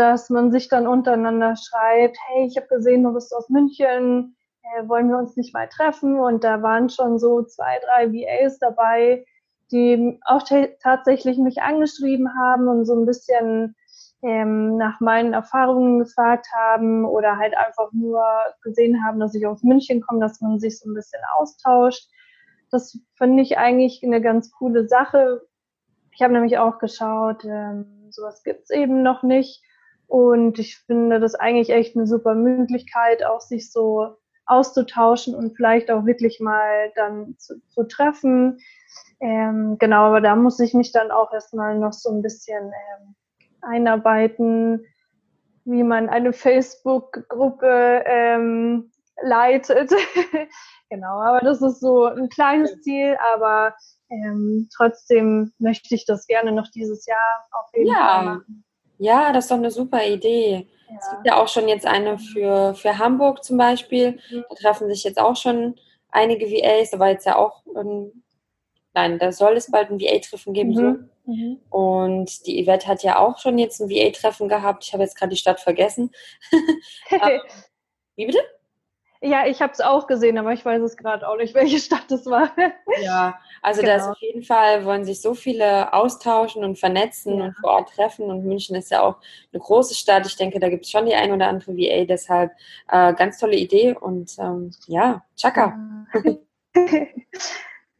dass 0.00 0.30
man 0.30 0.50
sich 0.50 0.68
dann 0.68 0.86
untereinander 0.86 1.54
schreibt, 1.56 2.16
hey, 2.26 2.46
ich 2.46 2.56
habe 2.56 2.68
gesehen, 2.68 3.04
du 3.04 3.12
bist 3.12 3.36
aus 3.36 3.50
München, 3.50 4.34
äh, 4.62 4.88
wollen 4.88 5.10
wir 5.10 5.18
uns 5.18 5.36
nicht 5.36 5.52
mal 5.52 5.68
treffen? 5.68 6.18
Und 6.18 6.42
da 6.42 6.62
waren 6.62 6.88
schon 6.88 7.18
so 7.18 7.42
zwei, 7.42 7.78
drei 7.84 8.10
VAs 8.10 8.58
dabei, 8.58 9.26
die 9.70 10.18
auch 10.24 10.42
tatsächlich 10.82 11.36
mich 11.36 11.60
angeschrieben 11.60 12.30
haben 12.34 12.66
und 12.66 12.86
so 12.86 12.94
ein 12.94 13.04
bisschen 13.04 13.76
ähm, 14.22 14.78
nach 14.78 15.00
meinen 15.00 15.34
Erfahrungen 15.34 15.98
gefragt 15.98 16.46
haben 16.54 17.04
oder 17.04 17.36
halt 17.36 17.54
einfach 17.56 17.92
nur 17.92 18.24
gesehen 18.62 19.04
haben, 19.04 19.20
dass 19.20 19.34
ich 19.34 19.46
aus 19.46 19.62
München 19.62 20.00
komme, 20.00 20.20
dass 20.20 20.40
man 20.40 20.58
sich 20.58 20.78
so 20.78 20.90
ein 20.90 20.94
bisschen 20.94 21.20
austauscht. 21.36 22.08
Das 22.70 22.98
finde 23.16 23.42
ich 23.42 23.58
eigentlich 23.58 24.02
eine 24.02 24.22
ganz 24.22 24.50
coole 24.50 24.88
Sache. 24.88 25.42
Ich 26.12 26.22
habe 26.22 26.32
nämlich 26.32 26.56
auch 26.56 26.78
geschaut, 26.78 27.44
ähm, 27.44 28.08
sowas 28.10 28.42
gibt's 28.42 28.70
eben 28.70 29.02
noch 29.02 29.22
nicht. 29.22 29.62
Und 30.10 30.58
ich 30.58 30.76
finde 30.76 31.20
das 31.20 31.36
eigentlich 31.36 31.70
echt 31.70 31.96
eine 31.96 32.04
super 32.04 32.34
Möglichkeit, 32.34 33.24
auch 33.24 33.40
sich 33.40 33.70
so 33.70 34.16
auszutauschen 34.44 35.36
und 35.36 35.54
vielleicht 35.54 35.88
auch 35.88 36.04
wirklich 36.04 36.40
mal 36.40 36.90
dann 36.96 37.36
zu, 37.38 37.62
zu 37.68 37.84
treffen. 37.84 38.58
Ähm, 39.20 39.76
genau, 39.78 40.06
aber 40.06 40.20
da 40.20 40.34
muss 40.34 40.58
ich 40.58 40.74
mich 40.74 40.90
dann 40.90 41.12
auch 41.12 41.32
erstmal 41.32 41.78
noch 41.78 41.92
so 41.92 42.10
ein 42.10 42.22
bisschen 42.22 42.72
ähm, 42.72 43.14
einarbeiten, 43.60 44.84
wie 45.64 45.84
man 45.84 46.08
eine 46.08 46.32
Facebook-Gruppe 46.32 48.02
ähm, 48.04 48.90
leitet. 49.22 49.92
genau, 50.90 51.20
aber 51.20 51.38
das 51.38 51.62
ist 51.62 51.78
so 51.78 52.06
ein 52.06 52.28
kleines 52.30 52.82
Ziel, 52.82 53.16
aber 53.32 53.76
ähm, 54.08 54.68
trotzdem 54.74 55.52
möchte 55.60 55.94
ich 55.94 56.04
das 56.04 56.26
gerne 56.26 56.50
noch 56.50 56.66
dieses 56.74 57.06
Jahr 57.06 57.46
auf 57.52 57.70
jeden 57.74 57.90
ja. 57.90 57.94
Fall 57.94 58.24
machen. 58.24 58.64
Ja, 59.00 59.32
das 59.32 59.46
ist 59.46 59.50
doch 59.50 59.56
eine 59.56 59.70
super 59.70 60.06
Idee. 60.06 60.68
Ja. 60.88 60.96
Es 60.98 61.10
gibt 61.10 61.26
ja 61.26 61.42
auch 61.42 61.48
schon 61.48 61.68
jetzt 61.68 61.86
eine 61.86 62.18
für, 62.18 62.74
für 62.74 62.98
Hamburg 62.98 63.42
zum 63.42 63.56
Beispiel. 63.56 64.20
Mhm. 64.30 64.44
Da 64.50 64.54
treffen 64.56 64.88
sich 64.88 65.04
jetzt 65.04 65.18
auch 65.18 65.36
schon 65.36 65.80
einige 66.10 66.46
VAs. 66.46 66.98
War 66.98 67.08
jetzt 67.08 67.24
ja 67.24 67.36
auch, 67.36 67.62
ähm, 67.76 68.22
nein, 68.92 69.18
da 69.18 69.32
soll 69.32 69.56
es 69.56 69.70
bald 69.70 69.90
ein 69.90 70.00
VA-Treffen 70.00 70.52
geben. 70.52 70.70
Mhm. 70.70 70.74
So. 71.24 71.32
Mhm. 71.32 71.60
Und 71.70 72.46
die 72.46 72.62
Yvette 72.62 72.88
hat 72.88 73.02
ja 73.02 73.18
auch 73.18 73.38
schon 73.38 73.58
jetzt 73.58 73.80
ein 73.80 73.88
VA-Treffen 73.88 74.48
gehabt. 74.48 74.84
Ich 74.84 74.92
habe 74.92 75.02
jetzt 75.02 75.16
gerade 75.16 75.30
die 75.30 75.40
Stadt 75.40 75.60
vergessen. 75.60 76.10
Wie 78.16 78.26
bitte? 78.26 78.40
Ja, 79.22 79.46
ich 79.46 79.60
habe 79.60 79.72
es 79.72 79.82
auch 79.82 80.06
gesehen, 80.06 80.38
aber 80.38 80.54
ich 80.54 80.64
weiß 80.64 80.80
es 80.80 80.96
gerade 80.96 81.28
auch 81.28 81.36
nicht, 81.36 81.54
welche 81.54 81.78
Stadt 81.78 82.10
es 82.10 82.24
war. 82.26 82.50
Ja, 83.02 83.38
also 83.60 83.82
genau. 83.82 83.92
da 83.92 83.98
ist 83.98 84.08
auf 84.08 84.18
jeden 84.20 84.42
Fall, 84.42 84.84
wollen 84.84 85.04
sich 85.04 85.20
so 85.20 85.34
viele 85.34 85.92
austauschen 85.92 86.64
und 86.64 86.78
vernetzen 86.78 87.38
ja. 87.38 87.44
und 87.44 87.56
vor 87.58 87.70
Ort 87.70 87.94
treffen. 87.94 88.24
Und 88.26 88.44
München 88.44 88.76
ist 88.76 88.90
ja 88.90 89.02
auch 89.02 89.16
eine 89.52 89.60
große 89.60 89.94
Stadt. 89.94 90.26
Ich 90.26 90.36
denke, 90.36 90.58
da 90.58 90.70
gibt 90.70 90.86
es 90.86 90.90
schon 90.90 91.06
die 91.06 91.14
ein 91.14 91.32
oder 91.32 91.48
andere 91.48 91.76
VA, 91.76 92.04
deshalb 92.04 92.52
äh, 92.88 93.12
ganz 93.14 93.38
tolle 93.38 93.56
Idee 93.56 93.94
und 93.94 94.38
ähm, 94.38 94.70
ja, 94.86 95.22
Chaka. 95.36 95.78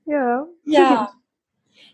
ja. 0.07 0.47
Ja. 0.65 1.13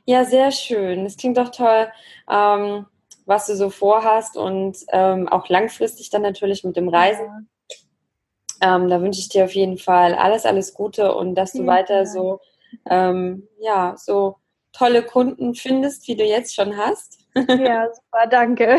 Ja, 0.09 0.25
sehr 0.25 0.53
schön. 0.53 1.03
Das 1.03 1.17
klingt 1.17 1.37
doch 1.37 1.51
toll. 1.51 1.89
Ähm, 2.31 2.87
was 3.25 3.47
du 3.47 3.57
so 3.57 3.71
vorhast 3.71 4.37
und 4.37 4.77
ähm, 4.93 5.29
auch 5.29 5.49
langfristig 5.49 6.11
dann 6.11 6.23
natürlich 6.23 6.63
mit 6.63 6.77
dem 6.77 6.89
Reisen. 6.89 7.49
Ja 8.61 8.77
ähm, 8.77 8.89
da 8.89 9.01
wünsche 9.01 9.21
ich 9.21 9.29
dir 9.29 9.45
auf 9.45 9.55
jeden 9.55 9.79
Fall 9.79 10.15
alles, 10.15 10.45
alles 10.45 10.75
Gute 10.75 11.15
und 11.15 11.35
dass 11.35 11.53
du 11.53 11.63
ja, 11.63 11.67
weiter 11.67 11.99
ja. 11.99 12.07
so, 12.07 12.41
ähm, 12.89 13.49
ja, 13.59 13.95
so 13.97 14.37
tolle 14.73 15.03
Kunden 15.03 15.55
findest, 15.55 16.07
wie 16.09 16.17
du 16.17 16.25
jetzt 16.25 16.55
schon 16.55 16.77
hast. 16.77 17.19
Ja, 17.37 17.93
super, 17.93 18.27
danke. 18.31 18.79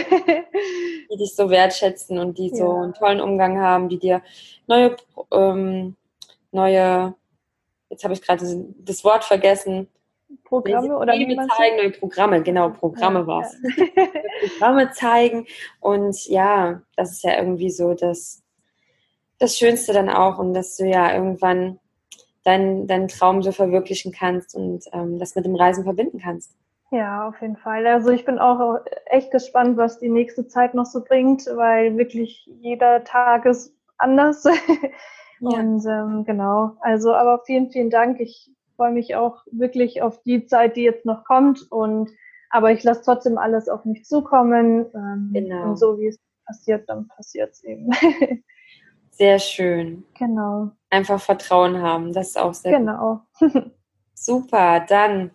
die 1.12 1.18
dich 1.18 1.36
so 1.36 1.52
wertschätzen 1.52 2.18
und 2.18 2.40
die 2.40 2.50
ja. 2.50 2.56
so 2.56 2.72
einen 2.72 2.94
tollen 2.96 3.22
Umgang 3.22 3.60
haben, 3.60 3.88
die 3.88 4.00
dir 4.00 4.24
neue, 4.66 4.96
ähm, 5.32 5.96
neue, 6.52 7.14
jetzt 7.92 8.04
habe 8.04 8.16
ich 8.16 8.22
gerade 8.24 8.44
das 8.80 9.04
Wort 9.04 9.24
vergessen. 9.24 9.90
Programme 10.44 10.98
oder 10.98 11.14
wie 11.14 11.38
zeigen, 11.56 11.78
neue 11.78 11.92
Programme, 11.92 12.42
genau, 12.42 12.70
Programme 12.70 13.20
ja, 13.20 13.28
war 13.28 13.42
es. 13.44 13.56
Programme 14.50 14.92
zeigen 14.92 15.46
und 15.80 16.26
ja, 16.26 16.82
das 16.96 17.12
ist 17.12 17.24
ja 17.24 17.38
irgendwie 17.38 17.70
so 17.70 17.94
das, 17.94 18.42
das 19.40 19.58
Schönste 19.58 19.94
dann 19.94 20.10
auch 20.10 20.40
und 20.40 20.54
dass 20.54 20.78
du 20.78 20.86
ja 20.86 21.14
irgendwann 21.14 21.80
deinen, 22.44 22.88
deinen 22.88 23.08
Traum 23.08 23.44
so 23.44 23.52
verwirklichen 23.52 24.12
kannst 24.12 24.56
und 24.56 24.86
ähm, 24.94 25.20
das 25.20 25.36
mit 25.36 25.46
dem 25.46 25.56
Reisen 25.56 25.84
verbinden 25.84 26.20
kannst. 26.20 26.56
Ja, 26.92 27.28
auf 27.28 27.42
jeden 27.42 27.58
Fall. 27.58 27.86
Also 27.86 28.12
ich 28.12 28.24
bin 28.24 28.40
auch 28.40 28.80
echt 29.06 29.32
gespannt, 29.32 29.76
was 29.76 30.00
die 30.00 30.10
nächste 30.10 30.48
Zeit 30.48 30.74
noch 30.74 30.86
so 30.86 31.04
bringt, 31.04 31.46
weil 31.54 31.98
wirklich 31.98 32.50
jeder 32.62 33.04
Tag 33.04 33.46
ist 33.46 33.74
anders. 33.98 34.46
Ja. 35.40 35.50
Und 35.60 35.86
ähm, 35.86 36.24
genau, 36.26 36.78
also 36.80 37.14
aber 37.14 37.44
vielen, 37.46 37.70
vielen 37.70 37.92
Dank. 37.92 38.20
Ich 38.20 38.50
freue 38.76 38.92
mich 38.92 39.16
auch 39.16 39.44
wirklich 39.52 40.02
auf 40.02 40.22
die 40.24 40.48
Zeit, 40.48 40.76
die 40.76 40.82
jetzt 40.82 41.06
noch 41.06 41.26
kommt. 41.26 41.72
Und 41.72 42.10
aber 42.50 42.72
ich 42.72 42.84
lasse 42.84 43.04
trotzdem 43.04 43.38
alles 43.38 43.70
auf 43.70 43.86
mich 43.86 44.06
zukommen. 44.06 44.88
Ähm, 44.96 45.30
genau. 45.34 45.70
Und 45.70 45.78
so 45.78 46.00
wie 46.00 46.08
es 46.08 46.20
passiert, 46.46 46.90
dann 46.90 47.08
passiert 47.08 47.52
es 47.52 47.64
eben. 47.64 47.92
Sehr 49.18 49.40
schön. 49.40 50.06
Genau. 50.18 50.70
Einfach 50.92 51.20
Vertrauen 51.20 51.82
haben, 51.82 52.14
das 52.14 52.30
ist 52.30 52.38
auch 52.38 52.54
sehr 52.54 52.78
Genau. 52.78 53.22
Super, 54.14 54.86
dann 54.88 55.32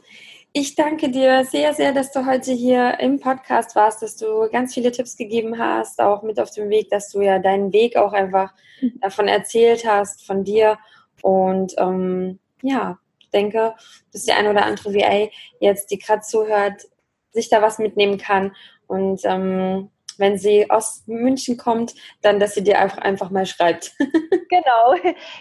ich 0.54 0.74
danke 0.74 1.10
dir 1.10 1.46
sehr, 1.46 1.72
sehr, 1.72 1.92
dass 1.92 2.12
du 2.12 2.26
heute 2.26 2.52
hier 2.52 3.00
im 3.00 3.18
Podcast 3.18 3.74
warst, 3.74 4.02
dass 4.02 4.16
du 4.16 4.50
ganz 4.52 4.74
viele 4.74 4.92
Tipps 4.92 5.16
gegeben 5.16 5.58
hast, 5.58 5.98
auch 5.98 6.22
mit 6.22 6.38
auf 6.38 6.50
dem 6.50 6.68
Weg, 6.68 6.90
dass 6.90 7.10
du 7.10 7.22
ja 7.22 7.38
deinen 7.38 7.72
Weg 7.72 7.96
auch 7.96 8.12
einfach 8.12 8.52
davon 9.00 9.28
erzählt 9.28 9.86
hast, 9.86 10.26
von 10.26 10.44
dir. 10.44 10.78
Und 11.22 11.74
ähm, 11.78 12.38
ja, 12.60 12.98
ich 13.18 13.30
denke, 13.30 13.74
dass 14.12 14.24
die 14.24 14.32
ein 14.32 14.46
oder 14.46 14.66
andere 14.66 14.92
VA 14.92 15.30
jetzt, 15.58 15.90
die 15.90 15.98
gerade 15.98 16.20
zuhört, 16.20 16.82
sich 17.30 17.48
da 17.48 17.62
was 17.62 17.78
mitnehmen 17.78 18.18
kann. 18.18 18.54
Und 18.86 19.22
ähm, 19.24 19.88
wenn 20.22 20.38
sie 20.38 20.70
aus 20.70 21.02
München 21.06 21.58
kommt, 21.58 21.94
dann, 22.22 22.40
dass 22.40 22.54
sie 22.54 22.62
dir 22.62 22.78
einfach, 22.78 22.98
einfach 22.98 23.30
mal 23.30 23.44
schreibt. 23.44 23.94
genau. 23.98 24.94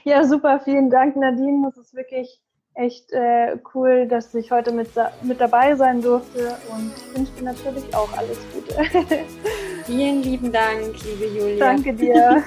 Ja, 0.03 0.25
super. 0.25 0.59
Vielen 0.59 0.89
Dank, 0.89 1.15
Nadine. 1.15 1.69
Das 1.69 1.77
ist 1.77 1.95
wirklich 1.95 2.41
echt 2.73 3.11
äh, 3.11 3.57
cool, 3.73 4.07
dass 4.07 4.33
ich 4.33 4.51
heute 4.51 4.71
mit, 4.71 4.89
mit 5.21 5.39
dabei 5.39 5.75
sein 5.75 6.01
durfte 6.01 6.57
und 6.71 6.93
ich 6.95 7.17
wünsche 7.17 7.31
dir 7.33 7.43
natürlich 7.43 7.93
auch 7.93 8.11
alles 8.17 8.39
Gute. 8.53 8.75
Vielen 9.85 10.23
lieben 10.23 10.51
Dank, 10.51 10.95
liebe 11.03 11.25
Julia. 11.25 11.65
Danke 11.65 11.93
dir. 11.93 12.43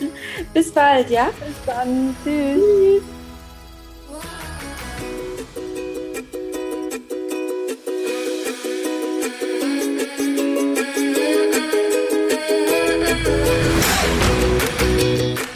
Bis 0.54 0.72
bald, 0.72 1.10
ja? 1.10 1.26
Bis 1.46 1.64
dann. 1.66 2.16
Tschüss. 2.24 3.15